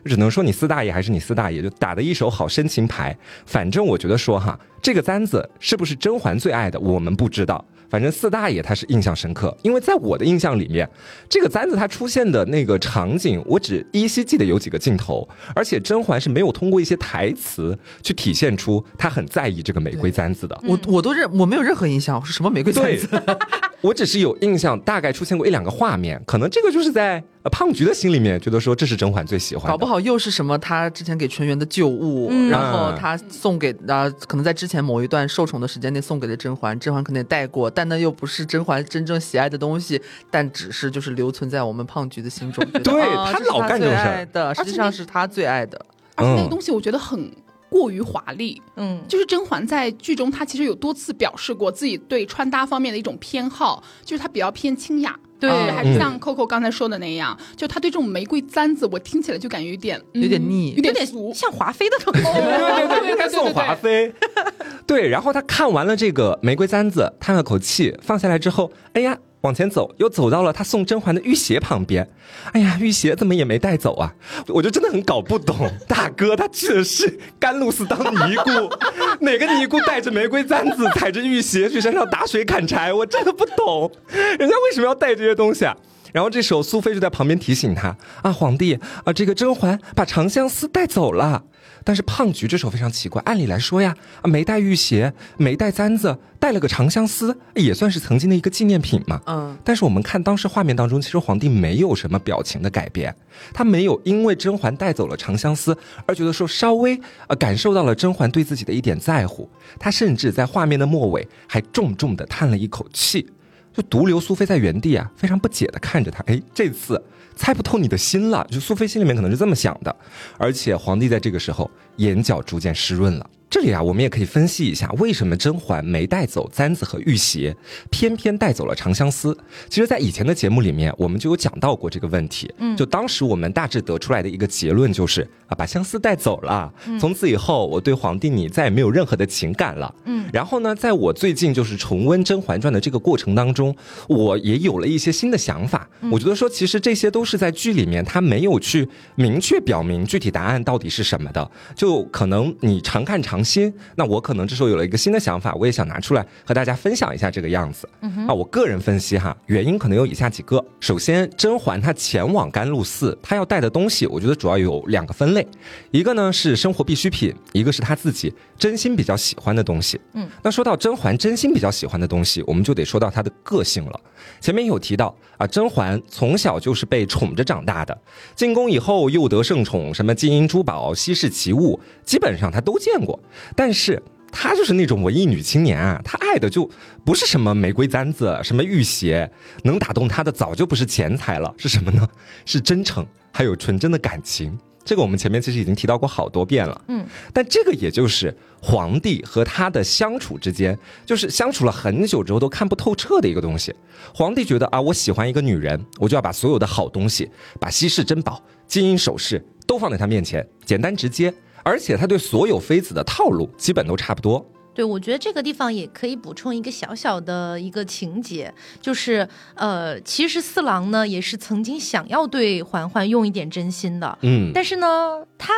[0.04, 3.16] 只能说你四大爷还是你四大爷，就打的一手好深情牌。
[3.46, 7.64] 反正我觉得说哈，这个簪子是不是甄嬛最爱的，我们不知道。
[7.92, 10.88] 反正四大爷他是印象深刻，因为在我的印象里面，
[11.28, 20.58] 这个簪子它出现的那个场景，我只依稀记得有几个镜头，而且甄嬛是没有通过一些台词去体现出她很在意这个玫瑰簪子的。
[20.66, 23.06] 我我都认我没有任何印象我是什么玫瑰簪子，
[23.82, 27.22] 我只是有印象，大概出现过一两个画面，可能这个就是在。
[27.42, 40.00] 呃，胖菊的心里面觉得说这是甄嬛最喜欢，搞不好又是什么他之前给纯元的旧物，然后他送给啊，可能在之前某一段受宠的时间内送给了甄嬛，甄嬛可能也戴过，但那又不是甄嬛真正喜爱的东西，
[40.30, 42.64] 但只是就是留存在我们胖菊的心中。
[42.82, 43.02] 对
[43.32, 47.30] 他老干这种事儿的，实际上是他最爱的，而且那个东西我觉得很。
[47.72, 62.32] 过于华丽，嗯，就是甄嬛在剧中，她其实有多次表示过自己对穿搭方面的一种偏好，就是她比较偏清雅，对，还是像 Coco 刚才说的那样，就他对这种玫瑰簪子，我听起来就感觉有点有点腻，有点俗，像华妃的东西，对
[62.88, 64.12] 对对，应该 送华妃。
[64.86, 69.18] 对，然后他看完了这个玫瑰簪子，叹了口气，放下来之后，哎呀。
[69.42, 72.08] 往前走，又走到了他送甄嬛的玉鞋旁边。
[72.52, 74.14] 哎呀，玉鞋怎么也没带走啊？
[74.48, 78.50] 我就真的很搞不懂， 大哥他去的是甘露寺当尼姑，
[79.24, 82.92] 哪个尼姑带着玫瑰簪子，踩着玉鞋去山上打水砍柴？
[82.92, 83.90] 我真的不懂，
[84.38, 85.76] 人家为什么要带这些东西啊？
[86.12, 91.42] 然后这时候苏菲就在旁边提醒他啊，皇帝啊，这个甄嬛把长相思带走了。
[91.84, 99.20] 但是胖菊这时候非常奇怪，按理来说呀，没带玉鞋，没带簪子，带了个长相思，也算是曾经的一个纪念品嘛。
[99.26, 99.56] 嗯。
[99.64, 103.14] 但是我们看当时画面当中，其实皇帝没有什么表情的改变，
[103.52, 113.26] 他没有因为甄嬛带走了长相思而觉得说稍微呃感受到了甄嬛对自己的一点在乎，他甚至在画面的末尾还重重的叹了一口气，
[113.74, 116.22] 就独留苏菲在原地啊，非常不解的看着他。
[116.26, 117.02] 哎，这次。
[117.34, 119.96] 猜不透你的心了，就苏菲心里面可能是这么想的，
[120.36, 123.30] 而且皇帝在这个时候眼角逐渐湿润了。
[123.48, 127.56] 这里啊，我们也可以分析一下，为什么甄嬛没带走簪子和玉鞋，
[127.90, 129.36] 偏偏带走了长相思？
[129.70, 132.52] 其实，在以前的节目里面，我们就有讲到过这个问题。
[132.58, 139.94] 嗯，就当时我们大致得出来的一个结论就是啊，把相思带走了，从此以后我对皇帝你再也没有任何的情感了。
[140.06, 143.74] 嗯，然后呢，在我最近就是重温《甄嬛传》的这个过程当中，
[144.08, 145.86] 我也有了一些新的想法。
[146.10, 153.42] 我觉得说，其实这些都是在剧里面他没有去明确表明具体答案到底是什么的，就可能你常看常。
[153.42, 157.88] 新，那我可能这时候有了一个新的想法，我也想拿出来和大家分享一下这个样子。
[158.28, 160.64] 啊，我个人分析哈，原因可能有以下几个。
[160.78, 165.41] 首先，甄嬛她前往甘露寺，她要带的东西，我觉得主要有两个分类，
[165.90, 170.00] 一个呢是生活必需品，一个是他自己真心比较喜欢的东西。
[170.14, 174.00] 嗯，那说到甄嬛真心比较喜欢的东西，我们就得说到她的个性了。
[174.40, 177.96] 前面有提到啊，甄嬛从小就是被宠着长大的，
[178.34, 183.18] 进宫以后又得圣宠，什么金银珠宝、稀世奇物，基本上她都见过。
[183.54, 186.68] 但是她就是那种文艺女青年啊，她爱的就
[187.04, 189.30] 不是什么玫瑰簪子、什么玉鞋，
[189.64, 192.08] 能打动她的早就不是钱财了，是什么呢？
[192.44, 194.58] 是真诚，还有纯真的感情。
[194.84, 203.74] 这个我们前面其实已经提到过好多遍了，嗯，但这个也就是皇帝和他的相处之间，就是相处了很久之后都看不透彻的一个东西。
[204.14, 214.44] 皇帝觉得啊，我喜欢一个女人，我就要把所有的好东西，把稀世珍宝、金银首饰都放在她面前，简单直接，而且他对所有妃子的套路基本都差不多。
[214.74, 225.52] 对，我觉得这个地方也可以补充一个小小的一个情节，就是呃，其实四郎呢也是曾经想要对嬛嬛用一点真心的，嗯，但是呢，他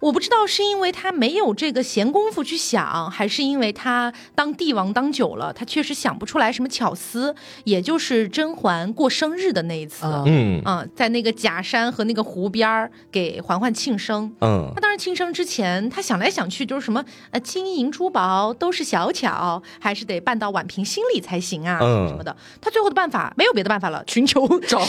[0.00, 7.34] 我不知道是因为他没有这个闲工夫去想，还是因为他当帝王当久了，他确实想不出来什么巧思。
[7.64, 18.17] 也就是甄嬛过生日的那一次，嗯啊，在那个假山和那个湖边儿给嬛嬛庆生，嗯，他当时庆生之前，他想来想去就是什么呃金银珠宝。
[18.18, 21.78] 宝都是小巧，还是得办到婉嫔心里才行啊，
[22.08, 22.34] 什么的。
[22.60, 24.80] 他最后的办法没有别的办法了，寻求 找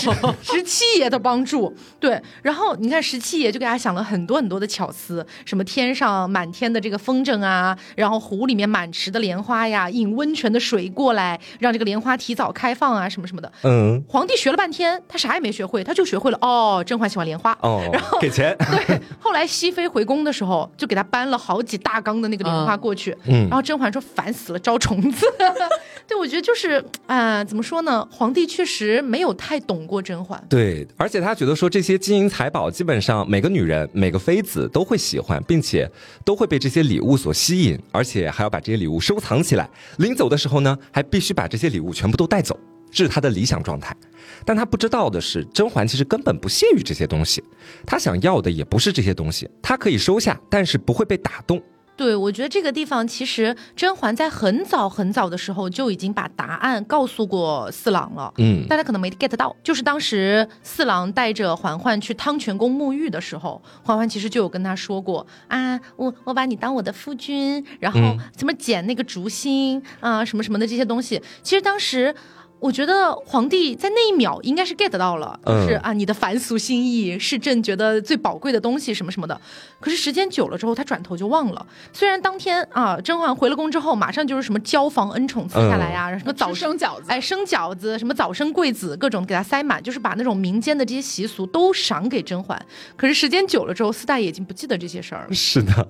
[0.42, 1.72] 十七爷的帮助。
[2.00, 13.52] 对，然后你看十七爷就给他想了很多很多的巧思，什么天上满天的这个风筝啊，然后湖里面满池的莲花呀，引温泉的水过来，让这个莲花提早开放啊，什么什么的。
[13.64, 18.58] 嗯，皇帝学了半天，他啥也没学会，他就学会了哦，甄嬛喜欢莲花哦，然后给钱。
[18.58, 23.12] 对，后来熹妃回宫的时候，就给他搬了好几大缸的那个莲花过去。
[23.12, 25.26] 嗯，然后甄嬛说烦死了，招虫子。
[26.08, 28.08] 对，我觉得就是啊，怎么说呢？
[28.12, 30.44] 皇帝确实没有太懂过甄嬛。
[30.50, 35.90] 对，而且他觉得说这些金银财宝，基本上每个女人、每个妃子都会喜欢，并且
[36.26, 39.70] 都会被这些礼物所吸引，而且还要把这些礼物收藏起来。
[39.98, 42.60] 临走的时候呢，还必须把这些礼物全部都带走，
[42.90, 43.96] 这是他的理想状态。
[44.44, 47.44] 但他不知道的是，甄嬛其实根本不屑于这些东西，
[47.86, 51.62] 她想要的也不是这些东西，她可以收下，但是不会被打动。
[52.00, 68.00] 对，我觉得这个地方其实甄嬛在很早很早的时候就已经把答案告诉过四郎了，嗯，大家可能没 get 到，就是当时四郎带着嬛嬛去汤泉宫沐浴的时候，嬛嬛其实就有跟他说过啊，我我把你当我的夫君，然后
[68.34, 72.16] 怎么捡那个竹芯啊，什么什么的这些东西，其实当时。
[72.60, 79.40] 我觉得皇帝在那一秒应该是 get 到了，就是啊，你的凡俗心意是朕觉得最宝贵的东西，什么什么的。
[79.80, 81.66] 可是时间久了之后，他转头就忘了。
[81.94, 92.60] 虽然当天啊，甄嬛回了宫之后，马上就是什么交房恩宠赐下来呀，什么早生饺子，哎，生饺子，什么早生贵子，各种给他塞满，就是把那种民间的这些习俗都赏给甄嬛。
[92.98, 95.28] 可是时间久了之后，四大爷已经不记得这些事儿了。
[95.34, 95.88] 是的，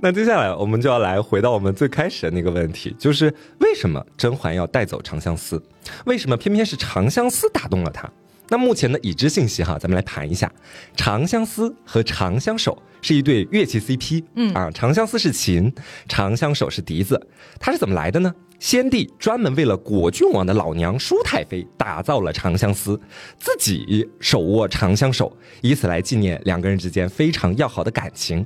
[0.00, 5.62] 那接下来我们就要来回到我们最开始的那个问题，就是为什么甄嬛要带走长相思？
[6.04, 8.10] 为什么偏偏是长相思打动了他？
[8.50, 10.50] 那目前的已知信息哈，咱们来盘一下。
[10.96, 15.70] 长相思和长相守是一对乐器 CP，嗯啊，长相思是琴，
[16.08, 17.20] 长相守是笛子。
[17.60, 18.34] 它是怎么来的呢？
[18.58, 22.98] 先帝专门为了果郡王的老娘舒太妃打造了长相思，
[23.38, 25.30] 自己手握长相守，
[25.60, 28.44] 以此来纪念两个人之间非常要好的感情。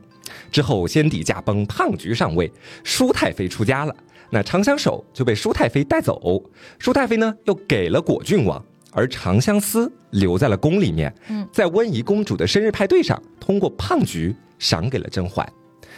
[0.50, 2.50] 之后，先帝驾崩，胖菊上位，
[2.82, 3.94] 舒太妃出家了。
[4.34, 6.42] 那长相守就被舒太妃带走，
[6.78, 11.14] 舒太妃呢又给了果郡王，而长相思留在了宫里面。
[11.28, 15.46] 嗯，在温宜公主的生日派对上，通过胖菊赏给了甄嬛。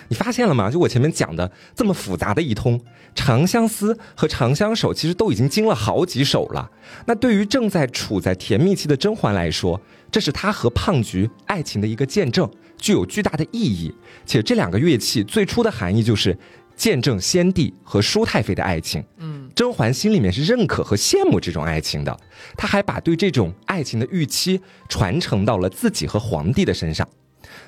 [0.08, 0.68] 你发现了吗？
[0.68, 2.78] 就我前面讲的这么复杂的一通，
[3.14, 6.68] 长相思和长相守其实都已经经了好几手了。
[7.06, 9.80] 那对于正在处在甜蜜期的甄嬛来说，
[10.10, 13.94] 这是她和胖菊爱情的一个见证，具有巨大的意义。
[14.26, 16.36] 且这两个乐器最初的含义就是。
[16.76, 22.16] 见证先帝和舒太妃的爱情，嗯，甄嬛心里面是认可和羡慕这种爱情的，
[22.56, 27.08] 她还把对这种爱情的预期传承到了自己和皇帝的身上。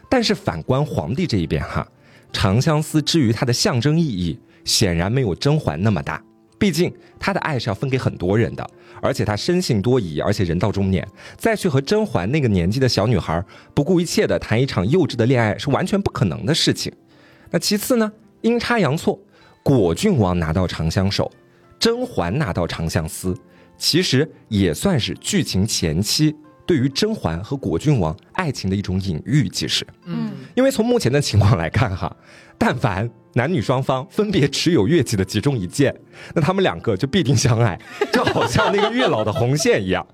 [0.09, 1.87] 但是反观皇帝这一边哈，
[2.33, 6.23] 长相思之于他的象征意义显然没有甄嬛那么大，
[6.59, 8.69] 毕竟他的爱是要分给很多人的，
[9.01, 13.43] 而且他生性多疑，而且人到中年，再去和甄嬛那个年纪的小女孩
[13.75, 16.93] 不顾一切的谈一场幼稚的恋爱是完全不可能的事情。
[17.51, 18.13] 那其次呢？
[18.43, 19.19] 阴差阳错，
[19.63, 21.31] 果郡王拿到长相守，
[21.79, 23.37] 甄嬛拿到长相思，
[23.77, 26.35] 其实也算是剧情前期
[26.65, 29.49] 对于甄嬛和果郡王爱情的一种隐喻。
[29.49, 32.15] 其实，嗯，因为从目前的情况来看，哈，
[32.57, 35.95] 但凡男女双方分别持有乐器的其中一件，
[36.35, 37.79] 那他们两个就必定相爱，
[38.13, 40.07] 就好像那个月老的红线一样。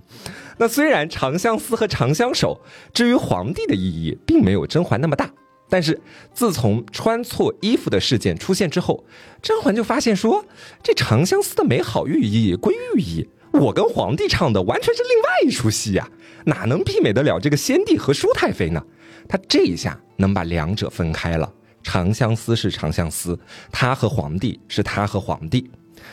[0.58, 2.60] 那虽然长相思和长相守，
[2.92, 5.30] 至于皇帝的意义，并没有甄嬛那么大。
[5.72, 5.98] 但是
[6.34, 9.02] 自从穿错衣服的事件出现之后，
[9.40, 10.44] 甄嬛就发现说，
[10.82, 16.06] 这长相思的美好寓意归寓意，我跟皇帝唱的完全是另外一出戏呀，
[16.44, 18.84] 哪能媲美得了这个先帝和舒太妃呢？
[19.26, 21.50] 他这一下能把两者分开了，
[21.82, 23.38] 长相思是长相思，
[23.70, 25.70] 他和皇帝是他和皇帝，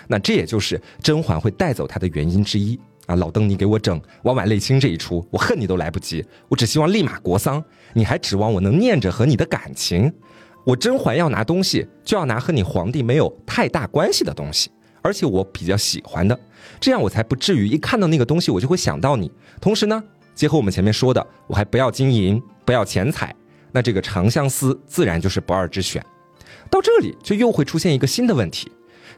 [0.08, 2.80] 那这也就是甄嬛会带走他的原因之一。
[3.10, 6.24] 啊，老邓，你给我整婉婉泪清这一出，我恨你都来不及。
[6.48, 10.14] 我只希望立马国丧，你还指望我能念着和你的感情？
[10.64, 14.70] 我甄嬛要拿东西，就要拿和你皇帝没有太大关系的东西，
[15.02, 16.40] 而且我比较喜欢的，
[16.80, 19.32] 这样我才不至于一看到那个东西我就会想到你。
[19.60, 20.04] 同时呢，
[20.36, 23.36] 结合我们前面说的，我还不要金银，不要钱财，
[23.72, 26.06] 那这个长相思自然就是不二之选。
[26.70, 28.72] 到这里就又会出现一个新的问题，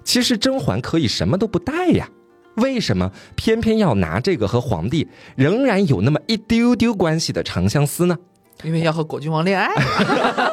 [0.06, 2.10] 其实甄嬛可以什么都不带呀。
[2.56, 8.18] 为什么偏偏要拿这个和皇帝仍然有那么一丢丢关系的长相思呢？
[8.64, 9.68] 因为要和果郡王恋爱，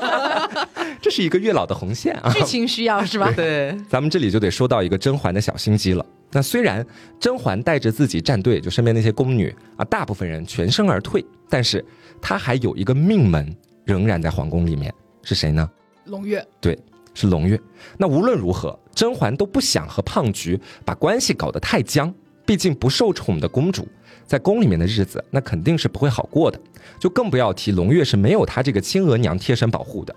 [1.03, 2.32] 这是一个月老的红线啊！
[2.32, 3.30] 剧情需要是吧？
[3.36, 6.05] 对，咱们这里就得说到一个甄嬛的小心机了。
[6.30, 6.84] 那虽然
[7.20, 11.84] 甄嬛带着自己战队，就身边那些宫女啊，大部分人全身而退，但是
[12.20, 14.92] 她还有一个命门仍然在皇宫里面，
[15.22, 15.68] 是谁呢？
[16.09, 16.42] 胧月。
[16.61, 16.78] 对。
[17.20, 17.60] 是胧月，
[17.96, 22.14] 那无论如何，甄嬛都不想和胖菊把关系搞得太僵。
[22.46, 23.86] 毕竟不受宠的公主，
[24.24, 26.58] 在宫里面的日子，那肯定是不会好过的。
[26.98, 30.14] 就更不要提胧月是没有她这个亲额娘贴身保护的。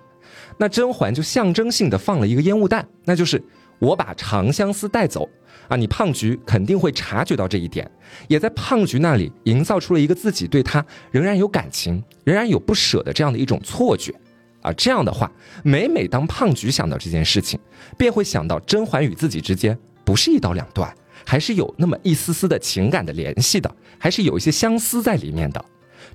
[0.57, 3.43] 那甄嬛就象征性的放了一个烟雾弹，那就是
[3.79, 5.27] 我把长相思带走
[5.67, 5.75] 啊！
[5.75, 7.89] 你胖菊肯定会察觉到这一点，
[8.29, 14.13] 也在胖菊那里营造出了一个自己对她仍然有感情、仍然有不舍的这样的一种错觉。
[14.61, 14.71] 啊。
[14.73, 15.31] 这样的话，
[15.63, 17.59] 每每当胖菊想到这件事情，
[17.97, 20.93] 便会想到甄嬛与自己之间不是一刀两断，
[21.25, 25.63] 还是有那么一丝丝的情感的联系的，还是有一些相思在里面的。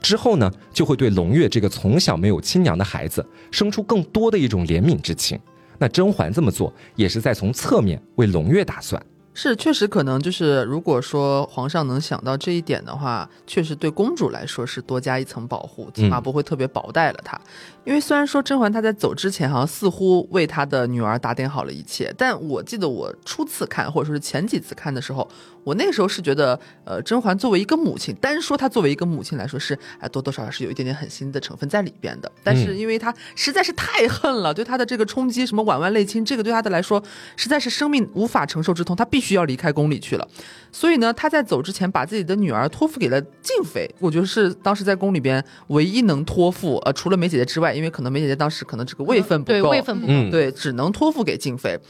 [0.00, 5.38] 之后呢，就会对胧月这个从小没有亲娘的孩子生出更多的一种怜悯之情。
[5.78, 9.00] 那甄嬛这么做，也是在从侧面为胧月打算。
[9.34, 17.38] 是，确实可能就是，如果说皇上能想到这一点的话，确实对公主来说是多加一层保护，起码不会特别薄待了她。
[17.86, 25.26] 因为虽然说甄嬛她在走之前好像似乎为她的女儿打点好了一切，但我记得我初次看或者说是前几次看的时候。
[25.66, 32.30] 我那个时候是觉得，呃，甄嬛作为一个母亲，单说她作为一个母亲来说，是哎多多少少是有一点点狠心的成分在里边的。
[32.44, 37.02] 但是因为她实在是太恨了，对她的这个冲击，什么婉婉泪亲，这个对她的来说
[37.34, 40.28] 实在是生命无法承受之痛，她必须要离开宫里去了。
[40.78, 51.80] 所以呢，他在走之前把自己的女儿托付给了静妃，我觉得是当时在宫里边唯一能托付，呃，除了梅姐姐之外，因为可能梅姐姐当时可能这个位分不够，对位分不够，对，只能托付给静妃。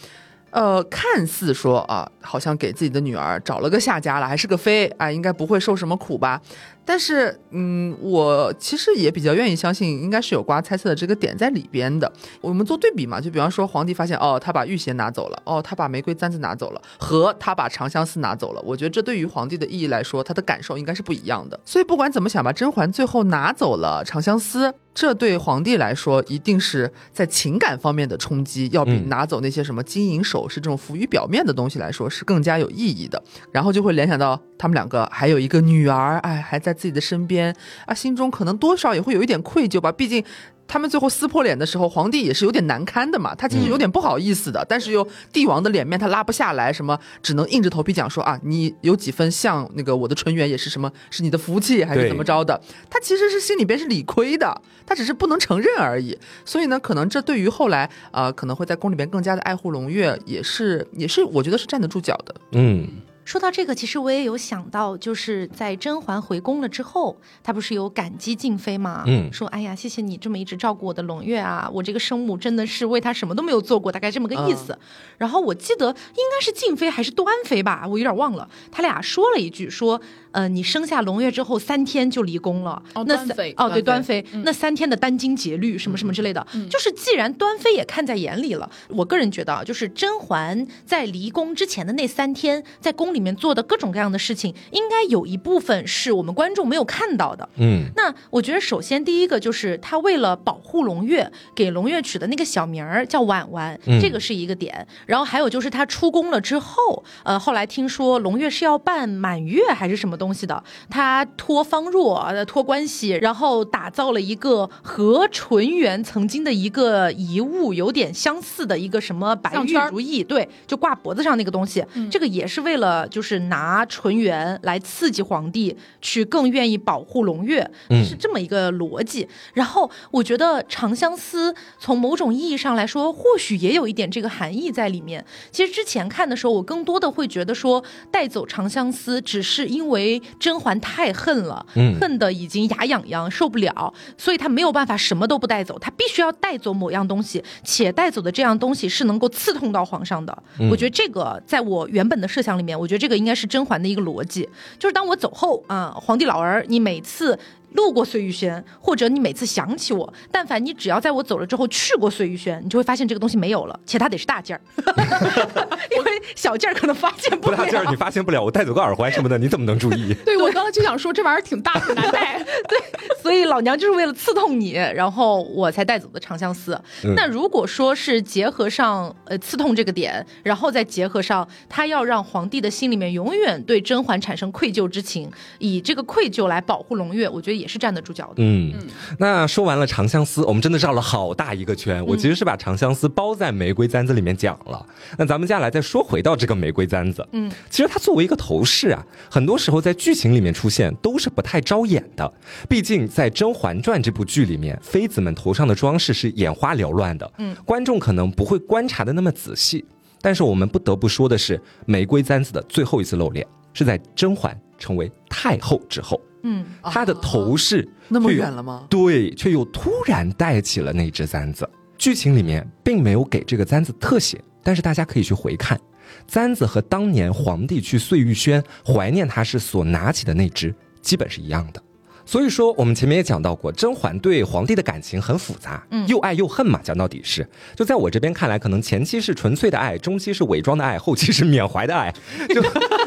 [0.51, 6.41] 呃，看似说啊，好像给自己的女儿找了个下家了，还是个妃啊，应该不会受什么苦吧。
[6.87, 12.11] 但是，嗯，我其实也比较愿意相信，应该是有瓜猜测的这个点在里边的。
[12.41, 21.59] 我们做对比嘛，就比方说，皇帝发现哦，他把玉玺拿走了，哦，他把玫瑰簪子拿走了，和他把长相思拿走了，我觉得这对于皇帝的意义来说，他的感受应该是不一样的。
[21.65, 33.21] 所以不管怎么想吧，甄嬛最后拿走了长相思，这对皇帝来说，一定是在情感方面的冲击，要比拿走那些什么金银首饰这种浮于表面的东西来说，是更加有意义的。
[33.51, 36.76] 然后就会联想到他们两个还有一个女儿，哎，还在。
[36.77, 37.53] 自己的身边
[37.87, 39.91] 啊，心中可能多少也会有一点愧疚吧。
[39.91, 40.23] 毕竟
[40.69, 43.33] 他们最后撕破脸的时候，皇帝也是有点难堪的嘛。
[43.37, 52.61] 他其实有点不好意思的，但是又帝王的脸面他拉不下来，什么只能硬着头皮讲说啊，你有几分像那个我的纯元也是什么，是你的福气还是怎么着的？
[52.91, 56.19] 他其实是心里边是理亏的，他只是不能承认而已。
[56.45, 62.35] 所以呢，可能这对于后来啊，可能会在宫里边更加的爱护胧月，也是也是我觉得是站得住脚的。
[62.53, 62.89] 嗯。
[63.27, 69.03] 说到这个，其实我也有想到，就是在甄嬛回宫了之后，她不是有感激静妃吗？
[69.05, 74.79] 嗯，说哎呀，谢谢你这么一直照顾我的胧月啊，我这个生母真的是为她什么都没有做过，大概这么个意思。
[75.19, 80.01] 然后我记得应该是静妃还是端妃吧，我有点忘了，他俩说了一句说。
[80.33, 97.49] 呃，你生下胧月之后三天就离宫了，哦那三哦对端妃，那三天的殚精竭虑什么什么之类的，就是既然端妃也看在眼里了，我个人觉得啊，就是甄嬛在离宫之前的那三天，在宫里面做的各种各样的事情，应该有一部分是我们观众没有看到的。
[97.57, 104.87] 嗯，那我觉得首先第一个就是他为了保护龙月，给龙月取的那个小名儿叫婉婉，这个是一个点。
[105.07, 110.27] 然后还有就是他出宫了之后，呃，后来听说龙月是要办满月还是什么东。
[110.27, 110.61] 东西的，
[110.91, 127.69] 他托方若托关系，然后打造了一个和纯元曾经的一个遗物有点相似的一个什么白玉如意，对，就挂脖子上那个东西，这个也是为了就是拿纯元来刺激皇帝去更愿意保护胧月，
[128.05, 129.27] 是这么一个逻辑。
[129.55, 135.25] 然后我觉得长相思从某种意义上来说，或许也有一点这个含义在里面。
[135.51, 140.23] 其实之前看的时候，我更多的会觉得说带走长相思只是因为。
[140.39, 141.65] 甄嬛太恨了，
[142.01, 150.37] 恨的已经牙痒痒，受不了，所以她没有办法什么都不带走，她必须要带走某样东西，且带走的这样东西是能够刺痛到皇上的。
[150.71, 157.39] 我觉得这个在我原本的设想里面，我觉得这个应该是甄嬛的一个逻辑，就是当我走后啊，皇帝老儿，你每次。
[157.77, 164.61] 路过碎玉轩，或者你每次想起我，但凡你只要在我走了之后去过碎玉轩，你就会发现这个东西没有了，且它得是大件儿，
[165.97, 167.57] 因为小件儿可能发现不了。
[167.57, 170.15] 不大件儿你发现不了，我带走个耳环什么的，你怎么能注意？
[170.25, 172.43] 对我刚刚就想说这玩意儿挺大，很难带。
[172.67, 172.79] 对，
[173.23, 176.81] 所以老娘就是为了刺痛你，然后我才带走的长相思。
[177.15, 187.66] 那如果说是结合上呃刺痛这个点，然后再结合上他要让皇帝的心里面永远对甄嬛产生愧疚之情，以这个愧疚来保护胧月，我觉得也。
[187.67, 188.35] 是站得住脚的。
[188.39, 188.73] 嗯，
[189.19, 192.05] 那说完了长相思，我们真的绕了好大一个圈。
[192.07, 194.85] 我其实是把长相思包在玫瑰簪子里面讲了。
[195.19, 197.27] 那咱们接下来再说回到这个玫瑰簪子。
[197.33, 202.33] 嗯，其实它作为一个头饰啊，很多时候在剧情里面出现都是不太招眼的。
[202.69, 207.33] 毕竟在《甄嬛传》这部剧里面，妃子们头上的装饰是眼花缭乱的。
[207.39, 209.85] 嗯，观众可能不会观察的那么仔细。
[210.23, 216.21] 但是我们不得不说的是，玫瑰簪子的最后一次露脸是在甄嬛成为太后之后。
[216.43, 218.87] 嗯，她的头饰那么远了吗？
[218.89, 221.69] 对，却又突然戴起了那只簪子。
[221.99, 225.81] 剧情里面并没有给这个簪子特写，但是大家可以去回看，
[226.29, 231.83] 簪子和当年皇帝去碎玉轩怀念他时所拿起的那只基本是一样的。
[232.27, 236.81] 所以说，我们前面也讲到过，甄嬛对皇帝的感情很复杂，嗯，又爱又恨嘛。
[236.83, 242.13] 讲到底是，就在我这边看来，可能前期是纯粹的爱，中期是伪装的爱，后期是缅怀的爱。
[242.53, 242.61] 就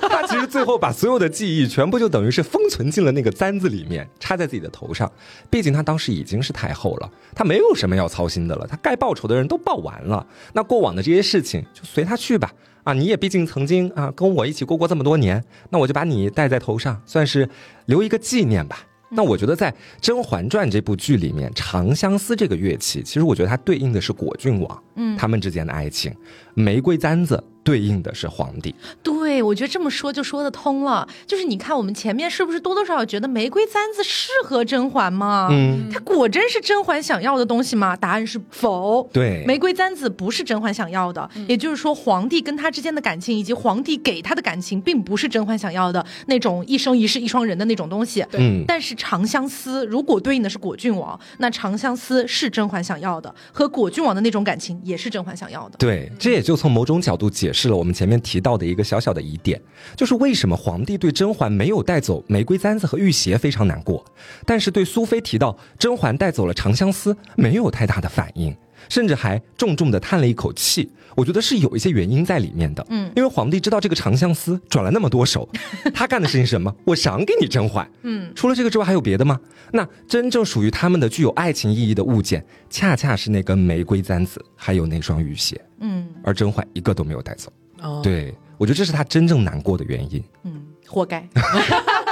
[0.08, 5.12] 他其实最后把所有的记忆全部就等于是封存进了那个簪子里面，插在自己的头上。
[5.50, 12.50] 毕竟他当时已经是太后了，他没有什么要操心的了，他该报仇的人都报完了，那过往的这些事情就随他去吧。
[12.86, 17.48] 啊，你也毕竟曾经啊跟我一起过过这么多年，那我就把你戴在头上，算是
[17.88, 18.86] 留一个纪念吧。
[19.10, 26.14] 那我觉得在《甄嬛传》这部剧里面，长相思这个乐器，其实我觉得它对应的是果郡王，嗯，他们之间的爱情，
[26.54, 27.44] 玫瑰簪子。
[27.64, 31.08] 对应的是皇帝，对我觉得这么说就说得通了。
[31.28, 35.50] 就是你看我们前面是不是多多少少觉得玫瑰簪子适合甄嬛吗？
[35.52, 37.96] 嗯，它果真是甄嬛想要的东西吗？
[37.96, 39.08] 答案是否。
[39.14, 48.26] 对，玫瑰簪子不是甄嬛想要的，也就是说皇帝跟他之间的感情以及皇帝给他的感情，并不是甄嬛想要的那种一生一世一双人的那种东西。
[48.34, 55.78] 嗯，但是长相思如果对应的是果郡王，那长相思是甄嬛想要的，和果郡王的那种感情也是甄嬛想要的。
[55.78, 59.60] 对，这也就从某种角度解解释了我们前面提到的一个小小的疑点，
[59.96, 64.06] 就是为什么皇帝对甄嬛没有带走玫瑰簪子和玉鞋非常难过，
[64.46, 68.56] 但是对苏妃提到甄嬛带走了长相思没有太大的反应，
[68.90, 70.92] 甚至还重重的叹了一口气。
[71.16, 75.48] 我觉得是有一些原因在里面的，嗯，因为皇帝知道这个长相思转了那么多手，
[75.94, 76.74] 他干的事情是什么？
[76.86, 79.38] 我赏给你甄嬛，嗯，除了这个之外还有别的吗？
[79.74, 87.52] 那真正属于他们的具有爱情意义的物件，恰恰是那根玫瑰簪子，还有那双玉鞋，嗯，而甄嬛一个都没有带走。
[87.82, 90.24] 哦，对，我觉得这是他真正难过的原因。
[90.44, 91.28] 嗯，活该。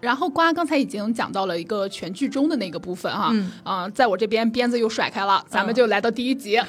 [0.00, 6.60] 然后瓜刚才已经讲到了一个全剧终的那个部分哈，啊，在我这边鞭子又甩开了，咱们就来到第一集，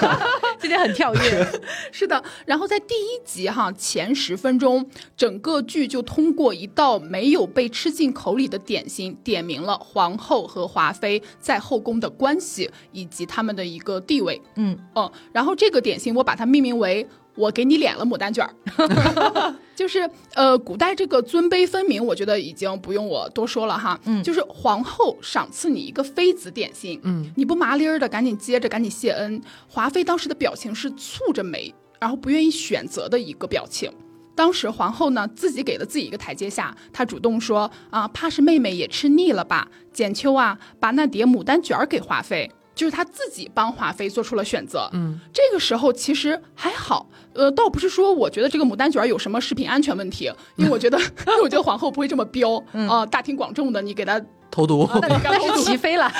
[0.60, 1.60] 今天很跳跃，
[1.92, 2.22] 是的。
[2.46, 14.40] 然后在第一集哈前十分钟，整个剧就通过一道没有被吃进口里的点心，点明了皇后和华妃在后宫的关系以及他们的一个地位。
[14.56, 17.06] 嗯嗯，然后这个点心我把它命名为。
[17.38, 23.98] 我给你脸了，牡丹卷儿， 就是呃，古代这个尊卑分明，我觉得已经不用我多说了哈。
[24.06, 29.40] 嗯，就是皇后赏赐你一个妃子点心，嗯，你不麻利儿的赶紧接着，赶紧谢恩。
[29.68, 33.88] 华妃当时的表情是蹙着眉，然后不愿意选择的一个表情。
[34.34, 39.68] 当时皇后呢自己给了自己一个台阶下，她主动说啊，怕是妹妹也吃腻了吧？
[39.92, 42.50] 简秋啊，把那碟牡丹卷儿给华妃。
[42.78, 50.96] 就是他自己帮华妃做出了选择，嗯，这个时候其实还好，呃，倒不是说我觉得这个牡丹卷有什么食品安全问题，因为我觉得，
[51.42, 56.10] 我觉得皇后不会这么彪啊，大庭广众的你给他投毒，那是齐 飞了。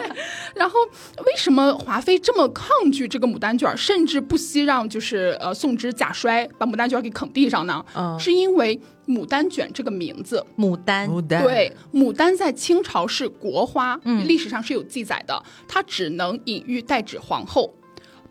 [0.54, 0.78] 然后
[1.26, 7.84] 为什么华妃这么抗拒这个牡丹卷，甚至不惜让就是呃宋之假摔把牡丹卷给啃地上呢？
[7.94, 8.80] 嗯，是因为。
[9.08, 15.42] 牡丹卷这个名字，牡丹，对，牡丹在清朝是国花，历史上是有记载的。
[15.66, 17.72] 它只能隐喻代指皇后，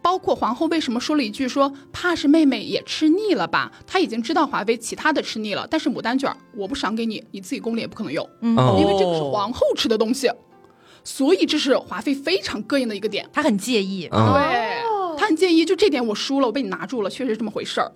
[0.07, 3.69] 包括皇后为什么说了一句说怕是妹妹也吃腻了吧？
[3.85, 8.55] 她已经知道华妃其他的吃腻了，但是牡丹卷我不赏给你，你自己宫里也不可能有，嗯。
[8.79, 10.31] 因为这个是皇后吃的东西，
[11.03, 17.91] 所以这是华妃非常膈应的一个点，她很介意，对，她很介意，就这点我输了，我被你拿住了，确实是这么回事儿。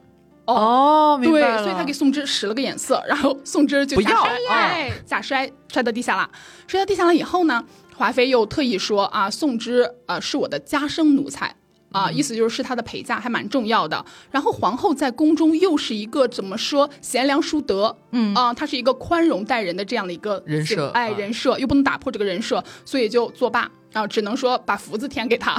[0.47, 6.29] 哦，对，所以他给宋芝使了个眼色，然后宋芝就假摔，哎，假摔摔到地下了。
[6.67, 7.63] 摔到地下了以后呢，
[7.95, 11.55] 华妃又特意说啊，宋芝啊是我的家生奴才
[11.91, 14.03] 啊，意思就是是他的陪嫁，还蛮重要的。
[14.31, 23.69] 然后皇后在宫中又是一个怎么说贤良淑德，嗯啊，她是一个宽容待人的这样的一个人设，哎，人设又不能打破这个人设，所以就作罢。
[23.93, 25.53] 然后只能说把福字填给他，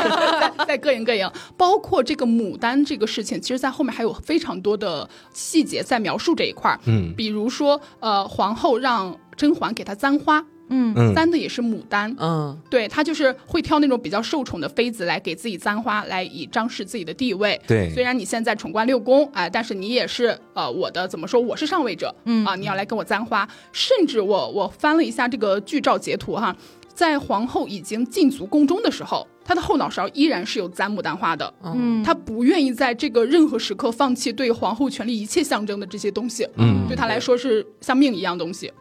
[0.66, 1.30] 再膈应膈应。
[1.58, 6.80] 包括这个牡丹这个事情，其实，在后面还有非常多的细节在描述这一块儿。
[6.86, 17.60] 嗯，比如说，呃，皇后让甄嬛给她簪花，嗯，簪的也是牡丹，嗯，对，他就是会挑那种比较受宠的妃子来给自己簪花，来以彰示自己的地位。
[17.66, 21.40] 对，虽然你现在宠冠六宫，哎，但是你也是呃我的怎么说？
[21.40, 23.48] 我是上位者，嗯啊，你要来跟我簪花。
[23.72, 26.56] 甚至我我翻了一下这个剧照截图哈。
[26.94, 31.52] 在皇后已经进足宫中的时候，她的后脑勺依然是有簪牡丹花的。
[31.62, 36.48] 嗯，她不愿意在这个任何时刻放弃对皇后权力一切象征的这些东西。
[36.56, 38.72] 嗯，对她来说是像命一样东西。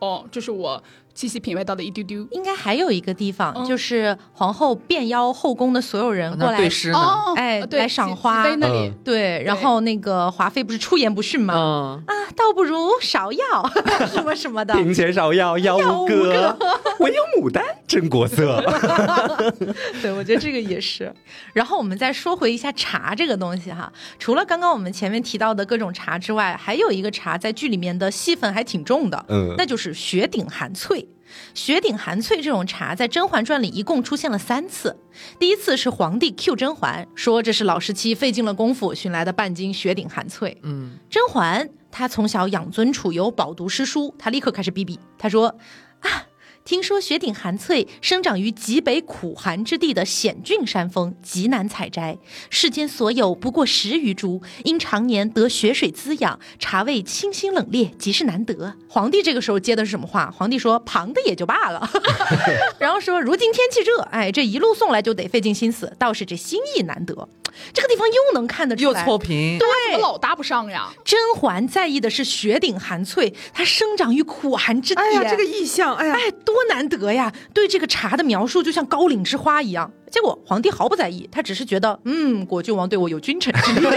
[0.00, 0.82] 哦，这是我
[1.14, 2.26] 细细品味到的一丢丢。
[2.30, 6.98] 应该还有一个地方，就是皇后便邀后宫的所有人过来对诗呢，
[7.36, 8.92] 哎，来赏花那里。
[9.04, 12.02] 对，然后那个华妃不是出言不逊吗？
[12.06, 13.70] 啊，倒不如芍药
[14.12, 14.74] 什么什么的。
[14.74, 16.56] 庭前芍药妖无歌，
[17.00, 18.62] 唯 有牡丹真国色。
[20.00, 21.12] 对，我觉得这个也是。
[21.52, 31.06] 然后我们再说回一下茶这个东西哈，除了刚刚我们前面提到的各种茶之外，还有一个茶在剧里面的戏份还挺重的，嗯，那就是雪顶寒翠。
[31.54, 34.96] 雪顶寒翠这种茶在《甄嬛传》里一共出现了三次。
[35.38, 40.56] 第一次是皇帝 Q 甄嬛说这是老十七费尽了功夫寻来的半斤雪顶寒翠。
[40.62, 45.48] 嗯，甄嬛她从小养尊处优，饱读诗书，她立刻开始逼逼，她说
[46.00, 46.29] 啊。
[46.64, 52.16] 听说雪顶寒翠生长于极北苦寒之地的险峻山峰，极难采摘。
[52.48, 58.74] 世间所有不过十余株，因常年得雪水滋养，茶味清新冷冽，极是难得。
[58.88, 60.30] 皇帝这个时候接的是什么话？
[60.30, 61.90] 皇帝说：“旁的也就罢了。”
[62.78, 67.28] 然后说：“如今天气热，哎，这一路送来就得费尽心思，倒是这心意难得。”
[67.74, 70.88] 这个地方又能看得出来，又错评，对，怎么老搭不上呀。
[71.04, 75.00] 甄嬛在意的是雪顶寒翠，它生长于苦寒之地。
[75.00, 77.32] 哎呀，这个意象，哎呀，哎，多难得呀！
[77.54, 79.90] 对这个茶的描述就像高岭之花一样。
[80.10, 83.86] 结果皇帝毫不在意，他只是觉得，嗯，果郡王对我有君臣之礼。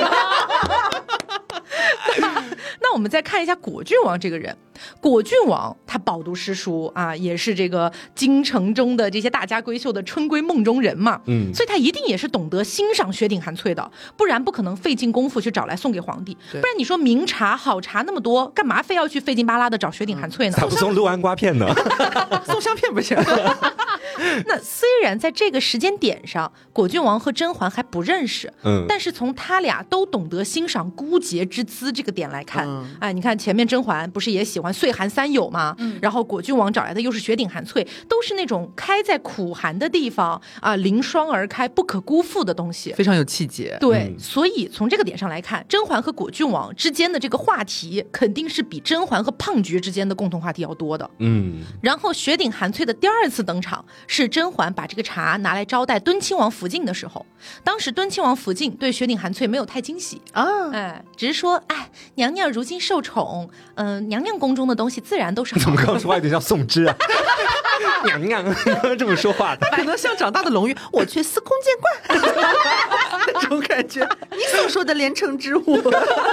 [2.81, 4.55] 那我们再看一下果郡王这个人，
[4.99, 16.37] 果郡王他饱读诗书啊，也是这个京城中的这些大家闺秀的春闺梦中人嘛，嗯，所以他一定也是懂得欣赏雪顶寒翠的，不然不可能费尽功夫去找来送给皇帝。
[16.51, 20.57] 不然你说名茶好茶那么多，干嘛非要去费劲巴拉的找雪顶寒翠呢？
[20.57, 21.67] 咋不送六安瓜片呢？
[22.45, 23.17] 送香片不行。
[24.45, 32.67] 那虽然在这个时间点上，果郡王和甄嬛还不认识，嗯，但是从他俩都懂得欣赏孤节之姿这个点来看，
[32.99, 35.75] 哎，你看前面甄嬛不是也喜欢岁寒三友嘛？
[35.77, 43.77] 嗯，然后果郡王找来的又是雪顶寒翠，都是那种开在苦寒的地方啊，凌霜而开，不可辜负的东西，非常有气节。
[43.79, 51.09] 对，所以从这个点上来看，甄嬛和果郡王之间的这个话题，肯定是比甄嬛和胖菊之间的共同话题要多的。
[51.19, 53.85] 嗯，然后雪顶寒翠的第二次登场。
[54.07, 57.25] 是甄嬛把这个茶拿来招待敦亲王福晋的时候，
[57.63, 65.55] 当时敦亲王福晋对雪顶寒翠没有太惊喜啊，哎，只是说，哎，娘娘如今受宠，嗯，娘娘宫中的东西自然都是。
[65.59, 66.95] 怎么刚说话有点像宋芝啊？
[68.05, 68.55] 娘娘
[68.97, 72.23] 这么说话的，可能像长大的龙玉，我却司空见惯
[73.33, 74.07] 那种感觉。
[74.31, 75.81] 你所说的连城之物，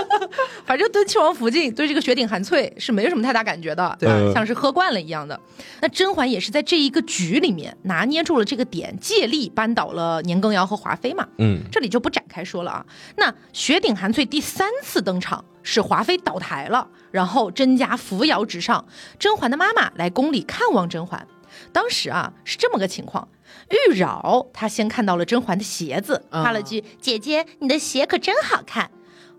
[0.65, 5.39] 反正敦亲王福晋对这个雪顶寒翠是没有什么太大感觉的，对，像是喝惯了一样的。
[5.81, 11.27] 那甄嬛也是在这一个局里面拿捏住了这个点，借力扳倒了年羹尧和华妃嘛。
[11.39, 12.85] 嗯，这里就不展开说了啊。
[13.17, 18.85] 那雪顶寒翠第三次登场是华妃倒台了，然后甄家扶摇直上，
[19.19, 21.27] 甄嬛的妈妈来宫里看望甄嬛。
[21.73, 23.29] 当时啊是这么个情况，
[23.71, 28.91] 玉娆她先看到了甄嬛的鞋子，夸了句：“姐姐，你的鞋可真好看。”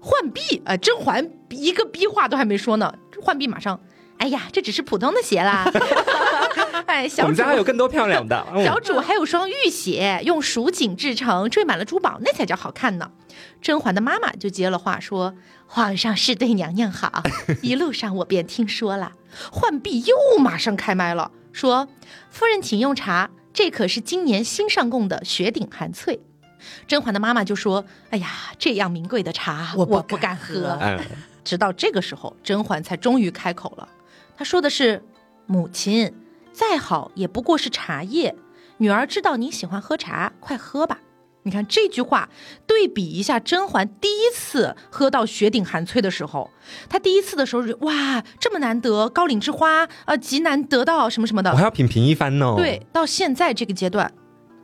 [0.01, 3.79] 浣碧啊，甄嬛一个逼话都还没说呢，浣碧马上
[4.17, 5.69] ：“哎呀，这只是普通的鞋啦。”
[6.87, 8.45] 哎，小主，我们家还有更多漂亮的。
[8.65, 13.11] 小主还有双玉鞋，用蜀锦制成，缀满了珠宝，那才叫好看呢。
[13.61, 15.35] 甄嬛的妈妈就接了话说
[15.67, 17.23] ：“皇上是对娘娘好，
[17.61, 19.11] 一路上我便听说了。”
[19.53, 21.31] 浣碧又马上开麦了。
[21.51, 21.87] 说
[22.29, 26.19] ：“夫人，请用茶，这可是今年新上贡的雪顶寒翠。”
[26.87, 28.29] 甄嬛的妈妈就说：“哎呀，
[28.59, 30.77] 这样名贵的茶，我不敢喝。”
[31.43, 33.89] 直到这个时候，甄嬛才终于开口了。
[34.37, 35.03] 她说的是
[35.47, 36.13] ：“母亲，
[36.53, 38.35] 再好也不过是茶叶，
[38.77, 40.99] 女儿知道您喜欢喝茶，快喝吧。”
[41.43, 42.29] 你看这句话，
[42.67, 46.49] 对比一下甄嬛第一次喝到雪顶寒翠的时候，
[46.87, 52.53] 她第一次的时候，哇，这么难得，高岭之花，呃，极难得到什么什么的，我还要品评一番呢。
[52.55, 54.13] 对，到现在这个阶段，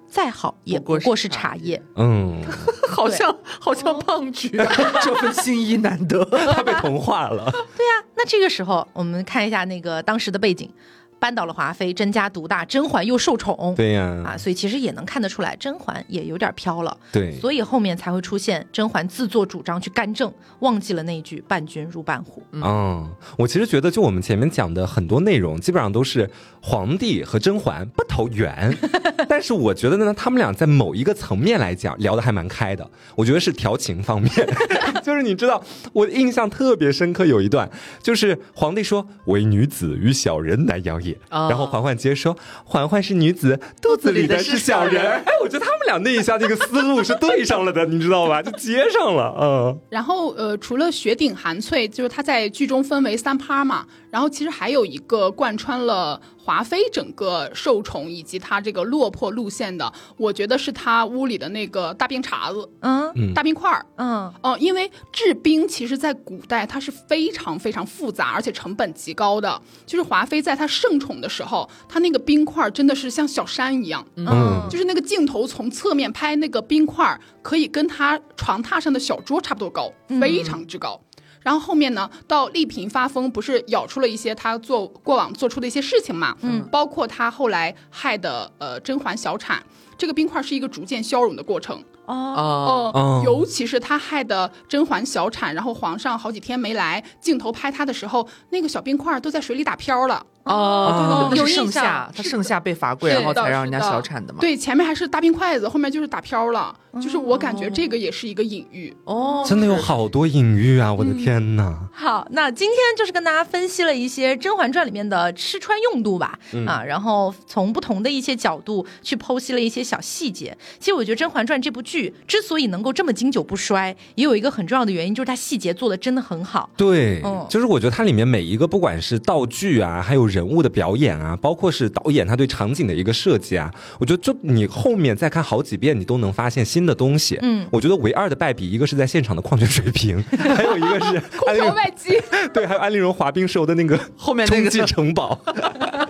[0.08, 1.82] 再好也不过是茶叶。
[1.96, 2.44] 嗯，
[2.90, 4.50] 好像好像胖菊，
[5.02, 6.24] 这份心意难得，
[6.54, 7.50] 他被同化了。
[7.76, 10.72] 对呀，那这个时候我们看一下那个当时的背景。
[11.20, 22.44] 扳倒了华妃，甄家独大，甄嬛又受宠，对呀，啊，所以其实也能看得出来，甄嬛也有点飘了，对，所以后面才会出现甄嬛自作主张去干政，忘记了那句“伴君如伴虎”。
[22.54, 26.30] 嗯，我其实觉得，就我们前面讲的很多内容，基本上都是
[26.62, 28.76] 皇帝和甄嬛不投缘，
[29.38, 32.90] 但是我觉得呢，他们俩在某一个层面来讲聊的还蛮开的。
[33.14, 34.32] 我觉得是调情方面，
[35.06, 35.64] 就是你知道，
[35.94, 37.70] 我印象特别深刻，有一段
[38.02, 42.36] 就是皇帝说：“唯女子与小人难养也。”然后嬛嬛接说
[42.66, 48.42] ：“嬛嬛是女子，肚子里的是小人。”哎，我觉得他们俩那一下这个思路是对上了的，你知道吧？
[48.42, 49.80] 就接上了，嗯。
[49.92, 53.86] 然后呃，除了雪顶寒翠，就是他在剧中分为三趴嘛。
[54.10, 69.62] 然后其实还有一个贯穿了华妃整个受宠以及她这个落魄路线的，我觉得是她屋里的那个大冰碴子，嗯，大冰块儿，嗯，哦，因为制冰其实在古代它是非常非常复杂，而且成本极高的。
[69.86, 81.02] 就是华妃在她盛宠的时候，她那个冰块真的是像小山一样，嗯，就是那个镜头从侧面拍那个冰块，可以跟她床榻上的小桌差不多高，非常之高。
[81.48, 86.36] 然后后面呢，到丽嫔发疯，不是咬出了一些她做过往做出的一些事情嘛？
[86.42, 89.64] 嗯，包括她后来害的呃甄嬛小产，
[89.98, 91.82] 这个冰块是一个逐渐消融的过程。
[92.06, 100.26] 哦哦，尤其是她害的甄嬛小产，然后皇上好几天没来，镜头拍她的时候，那个小冰块都在水里打漂了。
[100.48, 104.40] 哦，有盛夏，他盛夏被罚跪，然后才让人家小产的嘛。
[104.40, 106.76] 对，前面还是大冰筷子，后面就是打飘了。
[107.00, 110.92] 就是我感觉这个也是一个隐喻哦，真的有好多隐喻啊！
[110.92, 111.78] 我的天哪。
[111.94, 120.58] 好，那今天就是跟大家分析了一些《甄嬛传》里面的吃穿用度吧，啊，然后从不同的一些角度去剖析了一些小细节。
[120.80, 126.68] 其实我觉得《甄嬛传》这部剧之所以能够这么经久不衰，也有一个很重要的原因，就是它细节做的真的很好。
[126.76, 130.37] 对，嗯，就是我觉得它里面每一个不管是道具啊，还有人。
[130.38, 137.40] 人物的表演啊，包括是导演他对场景的一个设计啊，我觉得就你后面再看好几遍，你都能发现新的东西。
[137.42, 140.24] 嗯，我觉得唯二的败笔，一个是在现场的矿泉水瓶，
[140.56, 142.12] 还有一个是空调外机，
[142.54, 145.40] 对，还有安陵容滑冰时候的那个后面那个城堡。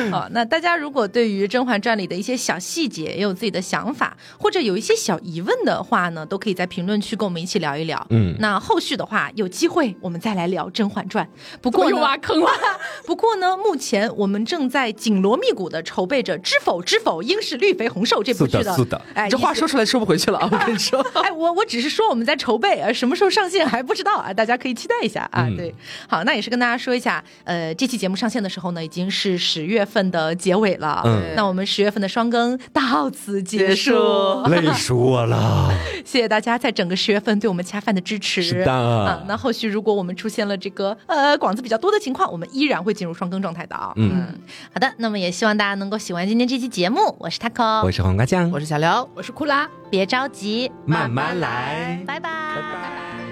[0.10, 8.06] 好，那大家如果对于《甄嬛传》里的一些小细节也有自己的想法，或者有一些小疑问的话呢，都可以在评论区跟我们一起聊一聊。
[8.10, 11.24] 嗯，那后续的话，有机会我们再来聊《甄嬛传》。
[11.60, 12.50] 不过又挖坑了。
[13.06, 18.74] 不过呢，目前我们正在紧锣密鼓的筹备着《知否知否，应是绿肥红瘦》这部剧的。
[18.76, 20.48] 是的，哎，这话说出来收不回去了啊！
[20.50, 25.48] 我跟你说， 哎，我我只是说我们在筹备，呃，什么时候上线还不知道啊，大家可以期待一下啊。
[25.56, 25.74] 对，
[26.08, 31.02] 好，那也是跟大家说一下，呃，这期节目上线的时候呢，已经是十月份的结尾了。
[31.04, 33.92] 嗯，那我们十月份的双更到此结束，
[34.46, 35.72] 累死我了。
[36.04, 38.42] 谢谢大家在整个十月份对我们恰饭的支持。
[38.42, 43.92] 是的，啊，那后续如果我们出现了这个呃广子比较多的情况，我们依然会进入双更状态的啊。
[43.96, 44.26] 嗯，
[44.72, 47.16] 好的，那么也希望大家能够喜欢今天这期节目。
[47.18, 49.68] 我是 taco，我是黄瓜酱，我是小刘，我是库拉。
[49.90, 52.02] 别着急，慢慢来。
[52.06, 53.27] 拜拜，拜拜。